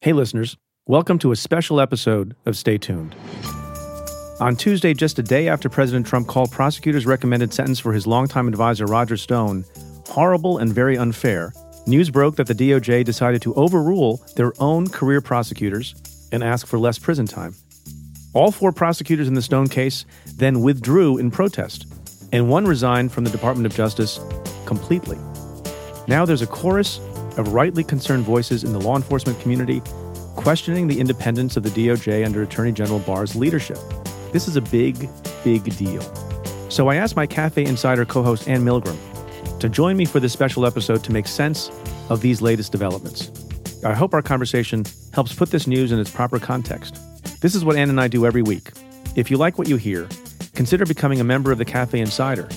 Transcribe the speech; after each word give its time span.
Hey, 0.00 0.12
listeners, 0.12 0.56
welcome 0.86 1.18
to 1.18 1.32
a 1.32 1.36
special 1.36 1.80
episode 1.80 2.36
of 2.46 2.56
Stay 2.56 2.78
Tuned. 2.78 3.16
On 4.38 4.54
Tuesday, 4.56 4.94
just 4.94 5.18
a 5.18 5.24
day 5.24 5.48
after 5.48 5.68
President 5.68 6.06
Trump 6.06 6.28
called 6.28 6.52
prosecutors' 6.52 7.04
recommended 7.04 7.52
sentence 7.52 7.80
for 7.80 7.92
his 7.92 8.06
longtime 8.06 8.46
advisor 8.46 8.86
Roger 8.86 9.16
Stone 9.16 9.64
horrible 10.06 10.58
and 10.58 10.72
very 10.72 10.96
unfair, 10.96 11.52
news 11.88 12.10
broke 12.10 12.36
that 12.36 12.46
the 12.46 12.54
DOJ 12.54 13.04
decided 13.04 13.42
to 13.42 13.52
overrule 13.54 14.22
their 14.36 14.52
own 14.60 14.86
career 14.86 15.20
prosecutors 15.20 15.96
and 16.30 16.44
ask 16.44 16.68
for 16.68 16.78
less 16.78 17.00
prison 17.00 17.26
time. 17.26 17.56
All 18.34 18.52
four 18.52 18.70
prosecutors 18.70 19.26
in 19.26 19.34
the 19.34 19.42
Stone 19.42 19.66
case 19.66 20.04
then 20.36 20.60
withdrew 20.60 21.18
in 21.18 21.32
protest, 21.32 21.92
and 22.30 22.48
one 22.48 22.66
resigned 22.66 23.10
from 23.10 23.24
the 23.24 23.30
Department 23.30 23.66
of 23.66 23.74
Justice 23.74 24.20
completely. 24.64 25.18
Now 26.06 26.24
there's 26.24 26.40
a 26.40 26.46
chorus 26.46 27.00
of 27.38 27.54
rightly 27.54 27.82
concerned 27.82 28.24
voices 28.24 28.64
in 28.64 28.72
the 28.72 28.80
law 28.80 28.96
enforcement 28.96 29.40
community 29.40 29.80
questioning 30.36 30.86
the 30.86 31.00
independence 31.00 31.56
of 31.56 31.64
the 31.64 31.70
DOJ 31.70 32.24
under 32.24 32.42
Attorney 32.42 32.70
General 32.70 33.00
Barr's 33.00 33.34
leadership. 33.34 33.78
This 34.32 34.46
is 34.46 34.56
a 34.56 34.60
big, 34.60 35.08
big 35.42 35.64
deal. 35.76 36.02
So 36.68 36.88
I 36.88 36.96
asked 36.96 37.16
my 37.16 37.26
Cafe 37.26 37.64
Insider 37.64 38.04
co 38.04 38.22
host 38.22 38.48
Anne 38.48 38.64
Milgram 38.64 38.96
to 39.58 39.68
join 39.68 39.96
me 39.96 40.04
for 40.04 40.20
this 40.20 40.32
special 40.32 40.64
episode 40.64 41.02
to 41.04 41.12
make 41.12 41.26
sense 41.26 41.70
of 42.08 42.20
these 42.20 42.40
latest 42.40 42.70
developments. 42.70 43.32
I 43.84 43.94
hope 43.94 44.14
our 44.14 44.22
conversation 44.22 44.84
helps 45.12 45.34
put 45.34 45.50
this 45.50 45.66
news 45.66 45.92
in 45.92 45.98
its 45.98 46.10
proper 46.10 46.38
context. 46.38 47.00
This 47.40 47.54
is 47.54 47.64
what 47.64 47.76
Anne 47.76 47.90
and 47.90 48.00
I 48.00 48.08
do 48.08 48.26
every 48.26 48.42
week. 48.42 48.70
If 49.16 49.30
you 49.30 49.36
like 49.36 49.58
what 49.58 49.68
you 49.68 49.76
hear, 49.76 50.08
consider 50.54 50.86
becoming 50.86 51.20
a 51.20 51.24
member 51.24 51.50
of 51.50 51.58
the 51.58 51.64
Cafe 51.64 51.98
Insider. 51.98 52.48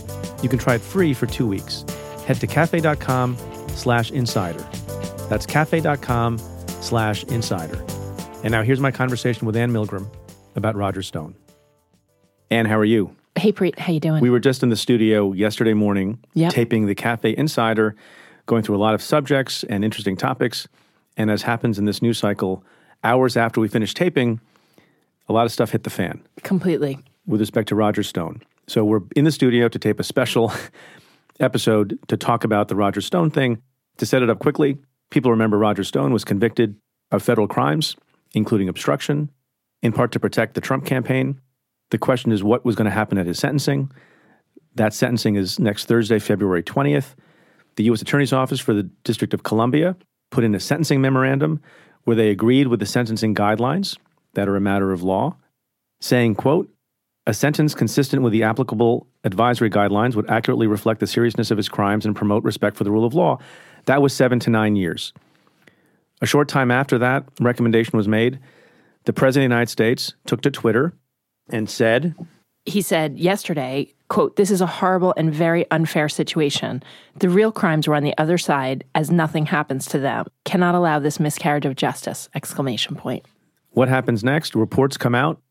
You 0.44 0.50
can 0.50 0.60
try 0.60 0.76
it 0.76 0.82
free 0.82 1.14
for 1.14 1.26
two 1.26 1.48
weeks. 1.48 1.84
Head 2.26 2.40
to 2.42 2.48
cafe.com 2.48 3.38
slash 3.76 4.12
insider. 4.12 4.66
That's 5.30 5.46
cafe.com 5.46 6.38
slash 6.82 7.24
insider. 7.26 7.84
And 8.44 8.52
now 8.52 8.64
here's 8.64 8.80
my 8.80 8.92
conversation 8.92 9.46
with 9.46 9.56
Anne 9.56 9.72
Milgram 9.72 10.08
about 10.56 10.76
Roger 10.76 11.02
Stone. 11.02 11.36
Anne, 12.50 12.66
how 12.66 12.78
are 12.78 12.86
you? 12.86 13.16
Hey 13.38 13.54
Preet, 13.54 13.80
how 13.80 13.94
you 13.94 14.00
doing? 14.00 14.22
We 14.22 14.30
were 14.30 14.40
just 14.40 14.62
in 14.62 14.70
the 14.70 14.76
studio 14.76 15.32
yesterday 15.32 15.74
morning 15.74 16.20
Yep. 16.34 16.52
taping 16.52 16.86
the 16.86 16.96
Cafe 16.96 17.34
Insider, 17.38 17.96
going 18.46 18.62
through 18.64 18.76
a 18.76 18.80
lot 18.80 18.94
of 18.94 19.02
subjects 19.02 19.64
and 19.64 19.86
interesting 19.86 20.18
topics. 20.18 20.68
And 21.16 21.32
as 21.32 21.44
happens 21.44 21.80
in 21.80 21.86
this 21.86 22.02
news 22.02 22.18
cycle, 22.18 22.64
hours 23.04 23.38
after 23.38 23.62
we 23.62 23.68
finished 23.68 23.96
taping, 23.96 24.42
a 25.30 25.34
lot 25.34 25.46
of 25.46 25.52
stuff 25.52 25.72
hit 25.72 25.84
the 25.84 25.90
fan 25.90 26.22
Completely. 26.44 27.00
with 27.26 27.40
respect 27.40 27.70
to 27.70 27.76
Roger 27.76 28.04
Stone. 28.04 28.42
So 28.68 28.84
we're 28.84 29.02
in 29.16 29.24
the 29.26 29.32
studio 29.32 29.70
to 29.70 29.80
tape 29.80 30.00
a 30.00 30.04
special 30.04 30.52
episode 31.42 32.00
to 32.08 32.18
talk 32.18 32.44
about 32.44 32.68
the 32.68 32.76
Roger 32.76 33.02
Stone 33.02 33.32
thing. 33.32 33.62
To 33.98 34.06
set 34.06 34.24
it 34.24 34.30
up 34.30 34.40
quickly, 34.40 34.78
people 35.10 35.32
remember 35.32 35.58
Roger 35.58 35.84
Stone 35.84 36.14
was 36.14 36.24
convicted 36.24 36.76
of 37.12 37.24
federal 37.24 37.48
crimes, 37.48 37.96
including 38.34 38.70
obstruction, 38.70 39.30
in 39.82 39.92
part 39.92 40.12
to 40.14 40.20
protect 40.20 40.54
the 40.54 40.62
Trump 40.62 40.86
campaign. 40.86 41.42
The 41.90 41.98
question 41.98 42.32
is 42.32 42.44
what 42.44 42.64
was 42.64 42.76
going 42.76 42.86
to 42.86 42.92
happen 42.92 43.18
at 43.18 43.28
his 43.28 43.40
sentencing. 43.40 43.92
That 44.76 44.94
sentencing 44.94 45.36
is 45.36 45.60
next 45.60 45.86
Thursday, 45.86 46.20
February 46.20 46.64
20th. 46.64 47.16
The 47.76 47.84
U.S. 47.86 48.02
Attorney's 48.02 48.34
Office 48.34 48.60
for 48.60 48.74
the 48.74 48.84
District 49.04 49.34
of 49.34 49.44
Columbia 49.44 49.96
put 50.30 50.44
in 50.44 50.56
a 50.56 50.60
sentencing 50.60 51.02
memorandum 51.02 51.62
where 52.06 52.16
they 52.16 52.30
agreed 52.30 52.68
with 52.68 52.80
the 52.80 52.86
sentencing 52.86 53.36
guidelines 53.36 53.98
that 54.34 54.48
are 54.48 54.56
a 54.56 54.62
matter 54.62 54.92
of 54.92 55.04
law, 55.04 55.36
saying, 56.00 56.36
quote, 56.36 56.70
a 57.28 57.34
sentence 57.34 57.76
consistent 57.76 58.24
with 58.24 58.34
the 58.34 58.44
applicable 58.44 59.08
advisory 59.24 59.70
guidelines 59.70 60.16
would 60.16 60.30
accurately 60.30 60.68
reflect 60.68 61.00
the 61.00 61.08
seriousness 61.08 61.52
of 61.52 61.58
his 61.58 61.70
crimes 61.70 62.06
and 62.06 62.16
promote 62.16 62.44
respect 62.44 62.78
for 62.78 62.84
the 62.84 62.92
rule 62.92 63.06
of 63.06 63.14
law. 63.14 63.38
That 63.86 64.02
was 64.02 64.14
seven 64.14 64.40
to 64.42 64.50
nine 64.50 64.76
years. 64.76 65.14
A 66.22 66.26
short 66.26 66.48
time 66.48 66.72
after 66.72 66.98
that 67.00 67.26
recommendation 67.40 67.98
was 67.98 68.08
made, 68.08 68.40
the 69.06 69.14
President 69.14 69.46
of 69.46 69.50
the 69.50 69.56
United 69.56 69.72
States 69.72 70.14
took 70.26 70.42
to 70.42 70.52
Twitter 70.52 70.94
and 71.50 71.70
said, 71.70 72.16
He 72.66 72.82
said 72.82 73.18
yesterday, 73.18 73.92
quote, 74.08 74.36
this 74.36 74.52
is 74.52 74.62
a 74.62 74.68
horrible 74.68 75.14
and 75.18 75.34
very 75.34 75.70
unfair 75.72 76.08
situation. 76.08 76.84
The 77.16 77.30
real 77.30 77.52
crimes 77.52 77.88
were 77.88 77.96
on 77.96 78.04
the 78.04 78.16
other 78.20 78.38
side 78.38 78.84
as 78.94 79.10
nothing 79.10 79.48
happens 79.48 79.88
to 79.88 80.00
them. 80.00 80.28
Cannot 80.46 80.76
allow 80.76 81.00
this 81.00 81.20
miscarriage 81.20 81.66
of 81.66 81.76
justice, 81.76 82.30
exclamation 82.36 82.96
point. 82.96 83.26
What 83.72 83.90
happens 83.90 84.24
next? 84.24 84.54
Reports 84.54 84.98
come 84.98 85.16
out 85.16 85.42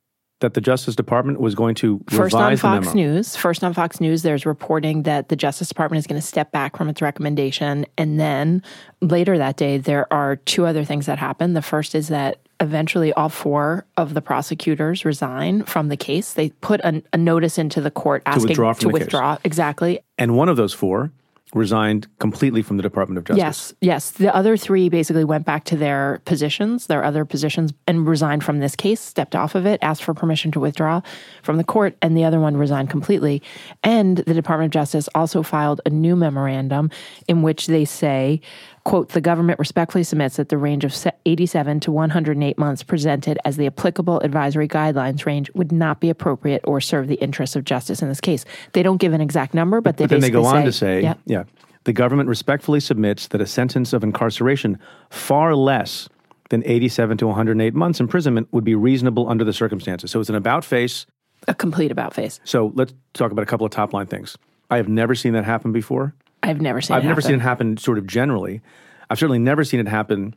that 0.41 0.55
the 0.55 0.61
Justice 0.61 0.97
Department 0.97 1.41
was 1.41 1.55
going 1.55 1.75
to 1.77 2.03
First 2.09 2.35
on 2.35 2.57
Fox. 2.57 2.95
News, 2.95 3.37
first 3.37 3.63
on 3.63 3.73
Fox 3.73 4.01
News, 4.01 4.23
there's 4.23 4.45
reporting 4.45 5.05
that 5.05 5.29
the 5.29 5.37
Justice 5.37 5.69
Department 5.69 5.99
is 5.99 6.07
going 6.07 6.21
to 6.21 6.27
step 6.27 6.51
back 6.51 6.77
from 6.77 6.89
its 6.89 7.01
recommendation. 7.01 7.87
And 7.97 8.19
then 8.19 8.63
later 9.01 9.39
that 9.39 9.57
day, 9.57 9.79
there 9.79 10.13
are 10.13 10.37
two 10.37 10.67
other 10.67 10.85
things 10.85 11.07
that 11.07 11.19
happen. 11.19 11.53
The 11.53 11.63
first 11.63 11.95
is 11.95 12.09
that 12.09 12.39
eventually 12.61 13.13
all 13.15 13.29
four 13.29 13.87
of 13.97 14.15
the 14.15 14.21
prosecutors 14.21 15.05
resign 15.05 15.63
from 15.65 15.89
the 15.89 15.97
case. 15.97 16.35
They 16.35 16.51
put 16.51 16.81
a, 16.81 17.03
a 17.13 17.17
notice 17.17 17.59
into 17.59 17.81
the 17.81 17.91
court 17.91 18.23
asking 18.27 18.49
withdraw 18.49 18.73
from 18.73 18.81
to 18.81 18.87
the 18.89 18.93
case. 18.93 19.01
withdraw. 19.01 19.39
Exactly. 19.45 20.01
And 20.19 20.37
one 20.37 20.49
of 20.49 20.57
those 20.57 20.75
four 20.75 21.11
resigned 21.55 22.07
completely 22.19 22.63
from 22.63 22.77
the 22.77 22.83
Department 22.83 23.19
of 23.19 23.25
Justice. 23.25 23.39
Yes, 23.41 23.75
yes. 23.81 24.11
The 24.13 24.35
other 24.35 24.57
three 24.57 24.89
basically 24.89 25.25
went 25.25 25.45
back 25.45 25.65
to 25.65 25.77
their 25.77 26.21
positions, 26.25 26.87
their 26.87 27.03
other 27.03 27.25
positions, 27.25 27.73
and 27.87 28.07
resigned 28.07 28.45
from 28.45 28.61
this 28.61 28.77
case, 28.77 29.01
stepped 29.01 29.35
off 29.35 29.55
of 29.55 29.67
it, 29.67 29.79
asked 29.83 30.05
for 30.05 30.15
permission 30.15 30.53
to 30.53 30.61
withdraw 30.61 31.01
from 31.43 31.57
the 31.57 31.65
court, 31.65 31.97
and 32.03 32.17
the 32.17 32.25
other 32.25 32.41
one 32.41 32.57
resigned 32.57 32.91
completely. 32.91 33.43
And 33.83 34.19
the 34.19 34.35
Department 34.35 34.69
of 34.69 34.73
Justice 34.73 35.09
also 35.15 35.43
filed 35.43 35.81
a 35.85 35.91
new 35.91 36.17
memorandum 36.17 36.91
in 37.27 37.43
which 37.43 37.67
they 37.67 37.85
say, 37.85 38.41
quote, 38.85 39.11
the 39.11 39.21
government 39.21 39.59
respectfully 39.59 40.05
submits 40.05 40.37
that 40.37 40.49
the 40.49 40.59
range 40.59 40.85
of 40.85 40.95
87 41.27 41.81
to 41.81 41.93
108 41.93 42.59
months 42.59 42.83
presented 42.83 43.39
as 43.45 43.57
the 43.57 43.67
applicable 43.67 44.21
advisory 44.21 44.69
guidelines 44.69 45.27
range 45.27 45.51
would 45.55 45.73
not 45.73 46.01
be 46.01 46.11
appropriate 46.11 46.63
or 46.65 46.81
serve 46.81 47.09
the 47.09 47.17
interests 47.17 47.57
of 47.57 47.65
justice 47.65 48.03
in 48.03 48.09
this 48.09 48.21
case. 48.21 48.45
They 48.73 48.83
don't 48.83 48.99
give 48.99 49.13
an 49.13 49.21
exact 49.21 49.55
number, 49.55 49.81
but 49.81 49.97
they 49.97 50.05
But 50.05 50.11
then 50.11 50.21
they 50.21 50.29
basically 50.29 50.43
go 50.43 50.57
on 50.59 50.65
to 50.65 50.73
say, 50.73 51.03
yeah, 51.03 51.15
yeah, 51.27 51.45
the 51.85 51.93
government 51.93 52.29
respectfully 52.29 52.81
submits 52.81 53.29
that 53.29 53.41
a 53.41 53.47
sentence 53.47 53.93
of 53.93 54.03
incarceration 54.03 54.79
far 55.11 55.55
less 55.55 56.09
than 56.51 56.63
87 56.67 57.19
to 57.19 57.27
108 57.29 57.75
months 57.75 58.01
imprisonment 58.01 58.49
would 58.53 58.65
be 58.65 58.75
reasonable 58.75 59.29
under 59.29 59.45
the 59.45 59.53
circumstances. 59.53 60.11
So 60.11 60.21
it's 60.21 60.29
an 60.29 60.35
about 60.35 60.65
face. 60.65 61.07
a 61.49 61.55
complete 61.55 61.91
about 61.91 62.13
face. 62.13 62.41
So 62.45 62.73
let's 62.75 62.93
talk 63.15 63.33
about 63.33 63.43
a 63.43 63.47
couple 63.47 63.65
of 63.65 63.73
top 63.73 63.93
line 63.93 64.07
things. 64.07 64.37
I 64.71 64.77
have 64.77 64.89
never 64.89 65.15
seen 65.15 65.33
that 65.33 65.45
happen 65.45 65.73
before. 65.73 66.15
I've 66.43 66.61
never 66.61 66.81
seen 66.81 66.97
I've 66.97 67.05
it 67.05 67.09
never 67.09 67.21
happen. 67.21 67.29
seen 67.29 67.41
it 67.41 67.43
happen 67.43 67.77
sort 67.77 67.99
of 67.99 68.07
generally. 68.07 68.61
I've 69.09 69.19
certainly 69.19 69.39
never 69.39 69.65
seen 69.65 69.81
it 69.81 69.89
happen 69.89 70.35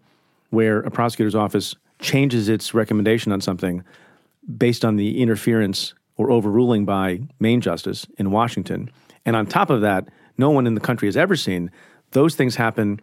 where 0.50 0.80
a 0.80 0.92
prosecutor's 0.92 1.36
office 1.36 1.76
changes 2.00 2.50
its 2.50 2.74
recommendation 2.74 3.32
on 3.32 3.42
something 3.42 3.84
based 4.58 4.84
on 4.84 4.98
the 4.98 5.22
interference 5.22 5.94
or 6.18 6.30
overruling 6.30 6.86
by 6.86 7.22
Main 7.40 7.62
Justice 7.62 8.06
in 8.18 8.32
Washington. 8.32 8.92
And 9.26 9.36
on 9.36 9.46
top 9.46 9.70
of 9.70 9.82
that, 9.82 10.10
no 10.38 10.50
one 10.50 10.68
in 10.68 10.76
the 10.76 10.82
country 10.82 11.08
has 11.08 11.18
ever 11.18 11.36
seen 11.36 11.72
those 12.12 12.36
things 12.36 12.56
happen 12.56 13.00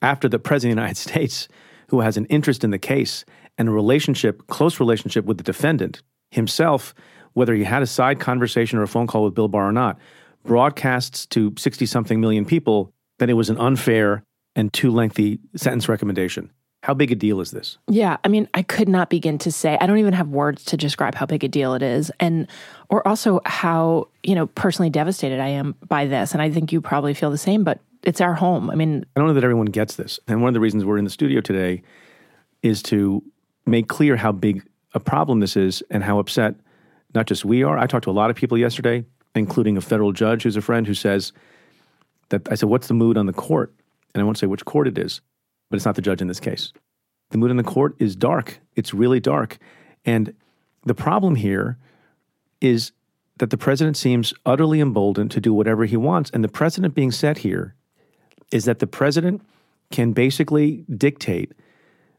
after 0.00 0.28
the 0.28 0.38
President 0.38 0.72
of 0.72 0.76
the 0.76 0.82
United 0.82 0.96
States, 1.10 1.48
who 1.88 2.00
has 2.00 2.16
an 2.16 2.26
interest 2.26 2.64
in 2.64 2.70
the 2.70 2.78
case 2.78 3.24
and 3.58 3.68
a 3.68 3.72
relationship, 3.72 4.46
close 4.46 4.80
relationship 4.80 5.24
with 5.24 5.38
the 5.38 5.44
defendant 5.44 6.02
himself, 6.30 6.94
whether 7.34 7.54
he 7.54 7.64
had 7.64 7.82
a 7.82 7.86
side 7.86 8.20
conversation 8.20 8.78
or 8.78 8.82
a 8.82 8.88
phone 8.88 9.06
call 9.06 9.24
with 9.24 9.34
Bill 9.34 9.48
Barr 9.48 9.68
or 9.68 9.72
not, 9.72 9.98
broadcasts 10.44 11.26
to 11.26 11.52
60 11.56 11.86
something 11.86 12.20
million 12.20 12.44
people 12.44 12.92
that 13.18 13.30
it 13.30 13.34
was 13.34 13.50
an 13.50 13.58
unfair 13.58 14.22
and 14.56 14.72
too 14.72 14.90
lengthy 14.90 15.40
sentence 15.56 15.88
recommendation. 15.88 16.50
How 16.82 16.92
big 16.92 17.10
a 17.10 17.14
deal 17.14 17.40
is 17.40 17.50
this? 17.50 17.78
Yeah, 17.88 18.18
I 18.24 18.28
mean, 18.28 18.46
I 18.52 18.62
could 18.62 18.90
not 18.90 19.08
begin 19.08 19.38
to 19.38 19.50
say. 19.50 19.78
I 19.80 19.86
don't 19.86 19.98
even 19.98 20.12
have 20.12 20.28
words 20.28 20.64
to 20.66 20.76
describe 20.76 21.14
how 21.14 21.24
big 21.24 21.42
a 21.42 21.48
deal 21.48 21.72
it 21.72 21.82
is, 21.82 22.12
and 22.20 22.46
or 22.90 23.06
also 23.08 23.40
how 23.46 24.08
you 24.22 24.34
know 24.34 24.48
personally 24.48 24.90
devastated 24.90 25.40
I 25.40 25.48
am 25.48 25.76
by 25.88 26.04
this. 26.04 26.32
And 26.32 26.42
I 26.42 26.50
think 26.50 26.72
you 26.72 26.82
probably 26.82 27.14
feel 27.14 27.30
the 27.30 27.38
same. 27.38 27.64
But 27.64 27.80
it's 28.02 28.20
our 28.20 28.34
home. 28.34 28.68
I 28.70 28.74
mean, 28.74 29.06
I 29.16 29.20
don't 29.20 29.28
know 29.28 29.32
that 29.32 29.44
everyone 29.44 29.66
gets 29.66 29.96
this. 29.96 30.20
And 30.28 30.42
one 30.42 30.48
of 30.48 30.54
the 30.54 30.60
reasons 30.60 30.84
we're 30.84 30.98
in 30.98 31.04
the 31.04 31.10
studio 31.10 31.40
today 31.40 31.82
is 32.62 32.82
to 32.82 33.22
make 33.64 33.88
clear 33.88 34.16
how 34.16 34.32
big 34.32 34.62
a 34.92 35.00
problem 35.00 35.40
this 35.40 35.56
is 35.56 35.82
and 35.90 36.04
how 36.04 36.18
upset 36.18 36.54
not 37.14 37.26
just 37.26 37.46
we 37.46 37.62
are. 37.62 37.78
I 37.78 37.86
talked 37.86 38.04
to 38.04 38.10
a 38.10 38.12
lot 38.12 38.28
of 38.28 38.36
people 38.36 38.58
yesterday, 38.58 39.04
including 39.34 39.76
a 39.76 39.80
federal 39.80 40.12
judge 40.12 40.42
who's 40.42 40.56
a 40.56 40.62
friend 40.62 40.86
who 40.86 40.94
says 40.94 41.32
that 42.28 42.50
I 42.50 42.54
said, 42.54 42.68
What's 42.68 42.88
the 42.88 42.94
mood 42.94 43.16
on 43.16 43.26
the 43.26 43.32
court? 43.32 43.72
And 44.14 44.20
I 44.20 44.24
won't 44.24 44.38
say 44.38 44.46
which 44.46 44.64
court 44.64 44.86
it 44.86 44.98
is, 44.98 45.20
but 45.70 45.76
it's 45.76 45.84
not 45.84 45.96
the 45.96 46.02
judge 46.02 46.20
in 46.20 46.28
this 46.28 46.40
case. 46.40 46.72
The 47.30 47.38
mood 47.38 47.50
in 47.50 47.56
the 47.56 47.64
court 47.64 47.96
is 47.98 48.14
dark. 48.14 48.60
It's 48.76 48.94
really 48.94 49.20
dark. 49.20 49.58
And 50.04 50.34
the 50.84 50.94
problem 50.94 51.34
here 51.34 51.78
is 52.60 52.92
that 53.38 53.50
the 53.50 53.58
president 53.58 53.96
seems 53.96 54.32
utterly 54.46 54.80
emboldened 54.80 55.30
to 55.32 55.40
do 55.40 55.52
whatever 55.52 55.84
he 55.84 55.96
wants. 55.96 56.30
And 56.30 56.44
the 56.44 56.48
precedent 56.48 56.94
being 56.94 57.10
set 57.10 57.38
here 57.38 57.74
is 58.52 58.64
that 58.66 58.78
the 58.78 58.86
president 58.86 59.42
can 59.90 60.12
basically 60.12 60.84
dictate 60.96 61.52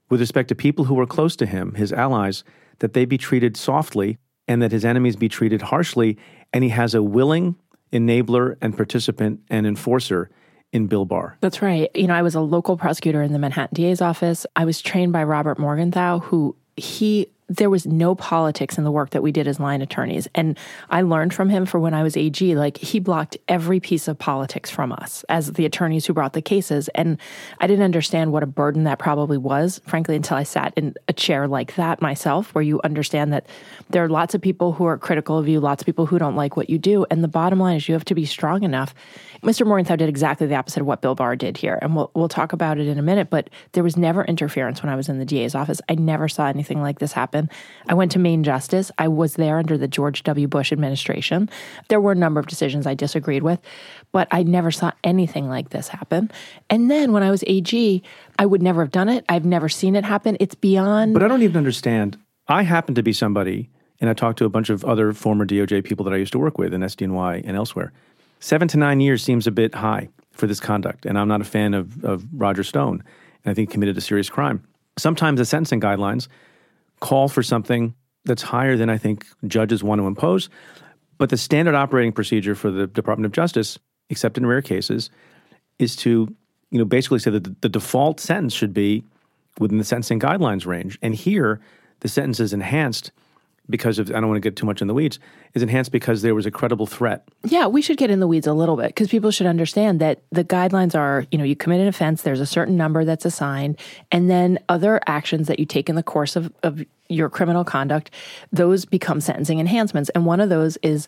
with 0.09 0.19
respect 0.19 0.50
to 0.50 0.56
people 0.56 0.85
who 0.85 1.00
are 1.00 1.07
close 1.07 1.35
to 1.38 1.45
him, 1.45 1.73
his 1.75 1.94
allies, 1.94 2.44
that 2.79 2.94
they 2.94 3.06
be 3.06 3.18
treated 3.18 3.56
softly 3.56 4.18
and 4.47 4.61
that 4.61 4.71
his 4.71 4.85
enemies 4.85 5.15
be 5.15 5.29
treated 5.29 5.61
harshly. 5.61 6.18
And 6.56 6.63
he 6.63 6.72
has 6.72 6.96
a 6.96 7.04
willing 7.04 7.57
enabler 7.92 8.56
and 8.62 8.75
participant 8.75 9.42
and 9.50 9.68
enforcer 9.68 10.31
in 10.72 10.88
Bill 10.88 11.04
Barr. 11.04 11.38
That's 11.42 11.62
right. 11.62 11.92
You 11.94 12.07
know, 12.07 12.16
I 12.16 12.22
was 12.22 12.34
a 12.34 12.40
local 12.40 12.78
prosecutor 12.78 13.22
in 13.22 13.34
the 13.34 13.40
Manhattan 13.40 13.75
DA's 13.75 14.02
office. 14.02 14.46
I 14.56 14.63
was 14.63 14.81
trained 14.81 15.12
by 15.12 15.25
Robert 15.25 15.60
Morgenthau, 15.60 16.19
who 16.19 16.56
he 16.78 17.28
there 17.47 17.69
was 17.69 17.86
no 17.86 18.15
politics 18.15 18.77
in 18.77 18.83
the 18.83 18.92
work 18.92 19.12
that 19.12 19.21
we 19.21 19.31
did 19.31 19.47
as 19.47 19.59
line 19.59 19.81
attorneys. 19.81 20.27
And 20.33 20.57
I 20.89 21.03
learned 21.03 21.33
from 21.33 21.50
him 21.50 21.65
for 21.65 21.80
when 21.80 21.94
I 21.94 22.01
was 22.01 22.18
AG, 22.18 22.56
like 22.56 22.77
he 22.77 23.00
blocked 23.00 23.38
every 23.47 23.80
piece 23.80 24.07
of 24.07 24.18
politics 24.18 24.71
from 24.71 24.92
us 24.92 25.24
as 25.30 25.53
the 25.53 25.65
attorneys 25.65 26.06
who 26.06 26.13
brought 26.13 26.33
the 26.33 26.42
cases. 26.42 26.89
And 26.95 27.19
I 27.59 27.68
didn't 27.68 27.86
understand 27.86 28.31
what 28.31 28.42
a 28.42 28.47
burden 28.47 28.86
that 28.86 28.97
probably 28.97 29.38
was, 29.38 29.80
frankly, 29.86 30.15
until 30.15 30.38
I 30.38 30.44
sat 30.44 30.74
in 30.75 30.95
a 31.07 31.13
chair 31.13 31.47
like 31.47 31.75
that 31.75 32.01
myself, 32.01 32.53
where 32.56 32.63
you 32.63 32.81
understand 32.83 33.31
that 33.33 33.47
there 33.92 34.03
are 34.03 34.09
lots 34.09 34.33
of 34.33 34.42
people 34.42 34.74
who 34.74 34.86
are 34.86 34.97
critical 34.97 35.38
of 35.38 35.47
you, 35.47 35.59
lots 35.59 35.83
of 35.83 35.86
people 35.86 36.07
who 36.07 36.18
don't 36.18 36.36
like 36.36 36.57
what 36.57 36.69
you 36.69 36.80
do. 36.80 37.06
And 37.12 37.24
the 37.24 37.27
bottom 37.27 37.59
line 37.59 37.77
is 37.77 37.88
you 37.88 37.94
have 37.94 38.06
to 38.06 38.15
be 38.15 38.25
strong 38.25 38.63
enough. 38.63 38.95
Mr. 39.41 39.65
Morgenthau 39.65 39.95
did 39.95 40.09
exactly 40.09 40.47
the 40.47 40.55
opposite 40.55 40.81
of 40.81 40.87
what 40.87 41.01
Bill 41.01 41.15
Barr 41.15 41.35
did 41.35 41.57
here. 41.57 41.79
And 41.81 41.95
we'll, 41.95 42.11
we'll 42.13 42.29
talk 42.29 42.53
about 42.53 42.77
it 42.77 42.87
in 42.87 42.97
a 42.97 43.01
minute, 43.01 43.29
but 43.29 43.49
there 43.73 43.83
was 43.83 43.97
never 43.97 44.23
interference 44.25 44.81
when 44.81 44.91
I 44.91 44.95
was 44.95 45.09
in 45.09 45.19
the 45.19 45.25
DA's 45.25 45.55
office. 45.55 45.81
I 45.89 45.95
never 45.95 46.27
saw 46.27 46.47
anything 46.47 46.81
like 46.81 46.99
this 46.99 47.11
happen. 47.11 47.49
I 47.87 47.93
went 47.93 48.11
to 48.13 48.19
Main 48.19 48.43
Justice. 48.43 48.91
I 48.97 49.07
was 49.07 49.35
there 49.35 49.57
under 49.57 49.77
the 49.77 49.87
George 49.87 50.23
W. 50.23 50.47
Bush 50.47 50.71
administration. 50.71 51.49
There 51.89 52.01
were 52.01 52.13
a 52.13 52.15
number 52.15 52.39
of 52.39 52.47
decisions 52.47 52.87
I 52.87 52.93
disagreed 52.93 53.43
with, 53.43 53.59
but 54.11 54.27
I 54.31 54.43
never 54.43 54.71
saw 54.71 54.91
anything 55.03 55.49
like 55.49 55.69
this 55.69 55.87
happen. 55.87 56.31
And 56.69 56.89
then 56.89 57.11
when 57.11 57.23
I 57.23 57.31
was 57.31 57.43
AG, 57.47 58.03
I 58.39 58.45
would 58.45 58.61
never 58.61 58.81
have 58.81 58.91
done 58.91 59.09
it. 59.09 59.25
I've 59.29 59.45
never 59.45 59.69
seen 59.69 59.95
it 59.95 60.03
happen. 60.03 60.37
It's 60.39 60.55
beyond. 60.55 61.13
But 61.13 61.23
I 61.23 61.27
don't 61.27 61.43
even 61.43 61.57
understand. 61.57 62.17
I 62.47 62.63
happen 62.63 62.95
to 62.95 63.03
be 63.03 63.13
somebody, 63.13 63.69
and 63.99 64.09
I 64.09 64.13
talked 64.13 64.37
to 64.39 64.45
a 64.45 64.49
bunch 64.49 64.69
of 64.69 64.85
other 64.85 65.13
former 65.13 65.45
DOJ 65.45 65.83
people 65.83 66.05
that 66.05 66.13
I 66.13 66.17
used 66.17 66.31
to 66.33 66.39
work 66.39 66.57
with 66.57 66.73
in 66.73 66.81
SDNY 66.81 67.43
and 67.45 67.57
elsewhere. 67.57 67.91
Seven 68.39 68.67
to 68.69 68.77
nine 68.77 68.99
years 68.99 69.23
seems 69.23 69.47
a 69.47 69.51
bit 69.51 69.73
high 69.75 70.09
for 70.31 70.47
this 70.47 70.59
conduct, 70.59 71.05
and 71.05 71.17
I'm 71.17 71.27
not 71.27 71.41
a 71.41 71.45
fan 71.45 71.73
of, 71.73 72.03
of 72.03 72.25
Roger 72.33 72.63
Stone, 72.63 73.03
and 73.43 73.51
I 73.51 73.53
think 73.53 73.69
committed 73.69 73.97
a 73.97 74.01
serious 74.01 74.29
crime. 74.29 74.63
Sometimes 74.97 75.39
the 75.39 75.45
sentencing 75.45 75.81
guidelines 75.81 76.27
call 76.99 77.27
for 77.27 77.43
something 77.43 77.95
that's 78.25 78.41
higher 78.41 78.75
than 78.75 78.89
I 78.89 78.97
think 78.97 79.25
judges 79.47 79.83
want 79.83 79.99
to 79.99 80.07
impose. 80.07 80.49
But 81.17 81.29
the 81.29 81.37
standard 81.37 81.75
operating 81.75 82.11
procedure 82.11 82.55
for 82.55 82.71
the 82.71 82.87
Department 82.87 83.25
of 83.25 83.31
Justice, 83.31 83.79
except 84.09 84.37
in 84.37 84.45
rare 84.45 84.61
cases, 84.61 85.09
is 85.79 85.95
to 85.97 86.35
you 86.71 86.79
know 86.79 86.85
basically 86.85 87.19
say 87.19 87.31
that 87.31 87.43
the, 87.43 87.55
the 87.61 87.69
default 87.69 88.19
sentence 88.19 88.53
should 88.53 88.73
be 88.73 89.03
within 89.59 89.77
the 89.77 89.83
sentencing 89.83 90.19
guidelines 90.19 90.65
range. 90.65 90.99
And 91.01 91.15
here, 91.15 91.61
the 92.01 92.09
sentence 92.09 92.39
is 92.39 92.51
enhanced 92.51 93.11
because 93.69 94.00
of 94.00 94.09
I 94.09 94.13
don't 94.13 94.27
want 94.27 94.38
to 94.38 94.47
get 94.47 94.56
too 94.56 94.65
much 94.65 94.81
in 94.81 94.88
the 94.88 94.94
weeds 94.94 95.19
is 95.53 95.63
enhanced 95.63 95.91
because 95.91 96.21
there 96.21 96.35
was 96.35 96.45
a 96.45 96.51
credible 96.51 96.85
threat. 96.85 97.27
Yeah, 97.44 97.67
we 97.67 97.81
should 97.81 97.97
get 97.97 98.09
in 98.09 98.19
the 98.19 98.27
weeds 98.27 98.47
a 98.47 98.53
little 98.53 98.75
bit 98.75 98.88
because 98.88 99.07
people 99.07 99.31
should 99.31 99.47
understand 99.47 100.00
that 100.01 100.21
the 100.31 100.44
guidelines 100.44 100.95
are, 100.95 101.25
you 101.31 101.38
know, 101.38 101.44
you 101.44 101.56
commit 101.56 101.79
an 101.79 101.88
offense, 101.88 102.21
there's 102.21 102.41
a 102.41 102.45
certain 102.45 102.77
number 102.77 103.06
that's 103.06 103.25
assigned, 103.25 103.77
and 104.12 104.29
then 104.29 104.59
other 104.69 105.00
actions 105.07 105.47
that 105.47 105.59
you 105.59 105.65
take 105.65 105.89
in 105.89 105.95
the 105.95 106.03
course 106.03 106.35
of, 106.35 106.51
of 106.63 106.83
your 107.07 107.29
criminal 107.29 107.63
conduct, 107.63 108.09
those 108.51 108.85
become 108.85 109.21
sentencing 109.21 109.59
enhancements. 109.59 110.09
And 110.11 110.25
one 110.25 110.39
of 110.39 110.50
those 110.50 110.77
is 110.77 111.07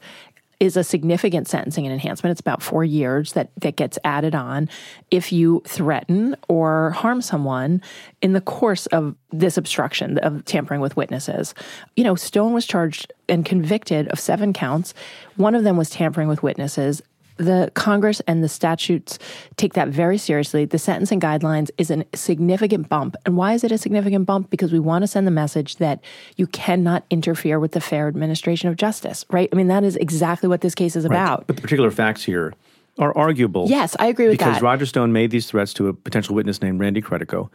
is 0.60 0.76
a 0.76 0.84
significant 0.84 1.48
sentencing 1.48 1.86
and 1.86 1.94
enhancement. 1.94 2.32
It's 2.32 2.42
about 2.42 2.64
four 2.64 2.84
years 2.84 3.34
that, 3.34 3.52
that 3.62 3.76
gets 3.76 4.00
added 4.04 4.34
on 4.34 4.70
if 5.12 5.32
you 5.32 5.62
threaten 5.68 6.36
or 6.50 6.92
harm 6.92 7.22
someone 7.22 7.82
in 8.22 8.34
the 8.34 8.42
course 8.42 8.88
of 8.88 9.16
this 9.32 9.58
obstruction 9.58 10.18
of 10.20 10.44
tampering 10.46 10.82
with 10.82 10.98
witnesses. 10.98 11.54
You 11.96 12.04
know, 12.04 12.16
Stone 12.16 12.54
was 12.54 12.66
charged 12.66 13.14
and 13.30 13.46
convicted 13.46 14.08
of 14.08 14.20
seven 14.20 14.52
counts. 14.52 14.94
One 15.36 15.54
of 15.54 15.64
them 15.64 15.78
was 15.78 15.90
tampering 15.90 16.28
with 16.28 16.42
witnesses 16.42 17.02
the 17.38 17.72
Congress 17.74 18.22
and 18.28 18.44
the 18.44 18.50
statutes 18.50 19.20
take 19.56 19.74
that 19.74 19.88
very 19.88 20.18
seriously. 20.18 20.66
The 20.66 20.80
sentencing 20.80 21.20
guidelines 21.20 21.70
is 21.78 21.90
a 21.92 22.06
significant 22.14 22.90
bump. 22.90 23.16
And 23.26 23.38
why 23.38 23.54
is 23.54 23.64
it 23.64 23.72
a 23.72 23.78
significant 23.78 24.26
bump? 24.26 24.50
Because 24.50 24.72
we 24.72 24.80
want 24.80 25.04
to 25.04 25.08
send 25.08 25.26
the 25.26 25.32
message 25.32 25.78
that 25.78 26.04
you 26.36 26.48
cannot 26.48 27.06
interfere 27.10 27.60
with 27.60 27.72
the 27.72 27.82
fair 27.82 28.08
administration 28.08 28.70
of 28.70 28.76
justice, 28.76 29.26
right? 29.32 29.50
I 29.52 29.56
mean, 29.56 29.68
that 29.68 29.84
is 29.84 29.96
exactly 29.96 30.50
what 30.50 30.62
this 30.62 30.76
case 30.76 30.96
is 30.96 31.06
about. 31.06 31.40
Right. 31.40 31.48
But 31.48 31.56
the 31.56 31.62
particular 31.62 31.92
facts 31.92 32.24
here 32.24 32.54
are 33.00 33.16
arguable. 33.18 33.68
Yes, 33.70 33.96
I 34.00 34.08
agree 34.08 34.26
with 34.26 34.34
because 34.34 34.46
that. 34.46 34.52
Because 34.54 34.64
Roger 34.64 34.86
Stone 34.86 35.14
made 35.14 35.32
these 35.32 35.48
threats 35.48 35.74
to 35.76 35.88
a 35.88 35.94
potential 35.94 36.36
witness 36.36 36.62
named 36.62 36.80
Randy 36.80 37.02
Credico. 37.02 37.50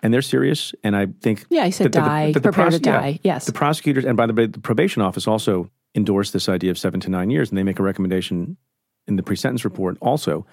And 0.00 0.14
they're 0.14 0.22
serious, 0.22 0.72
and 0.84 0.94
I 0.94 1.08
think 1.22 1.44
yeah, 1.50 1.64
he 1.64 1.72
said 1.72 1.90
die, 1.90 2.28
the, 2.28 2.34
the, 2.34 2.40
the 2.40 2.52
prepare 2.52 2.70
to 2.70 2.78
die. 2.78 3.08
Yeah, 3.24 3.34
yes, 3.34 3.46
the 3.46 3.52
prosecutors, 3.52 4.04
and 4.04 4.16
by 4.16 4.26
the 4.26 4.32
way, 4.32 4.46
the 4.46 4.60
probation 4.60 5.02
office 5.02 5.26
also 5.26 5.72
endorsed 5.96 6.32
this 6.32 6.48
idea 6.48 6.70
of 6.70 6.78
seven 6.78 7.00
to 7.00 7.10
nine 7.10 7.30
years, 7.30 7.48
and 7.48 7.58
they 7.58 7.64
make 7.64 7.80
a 7.80 7.82
recommendation 7.82 8.56
in 9.08 9.16
the 9.16 9.22
pre 9.22 9.36
sentence 9.36 9.64
report 9.64 9.96
also. 10.00 10.46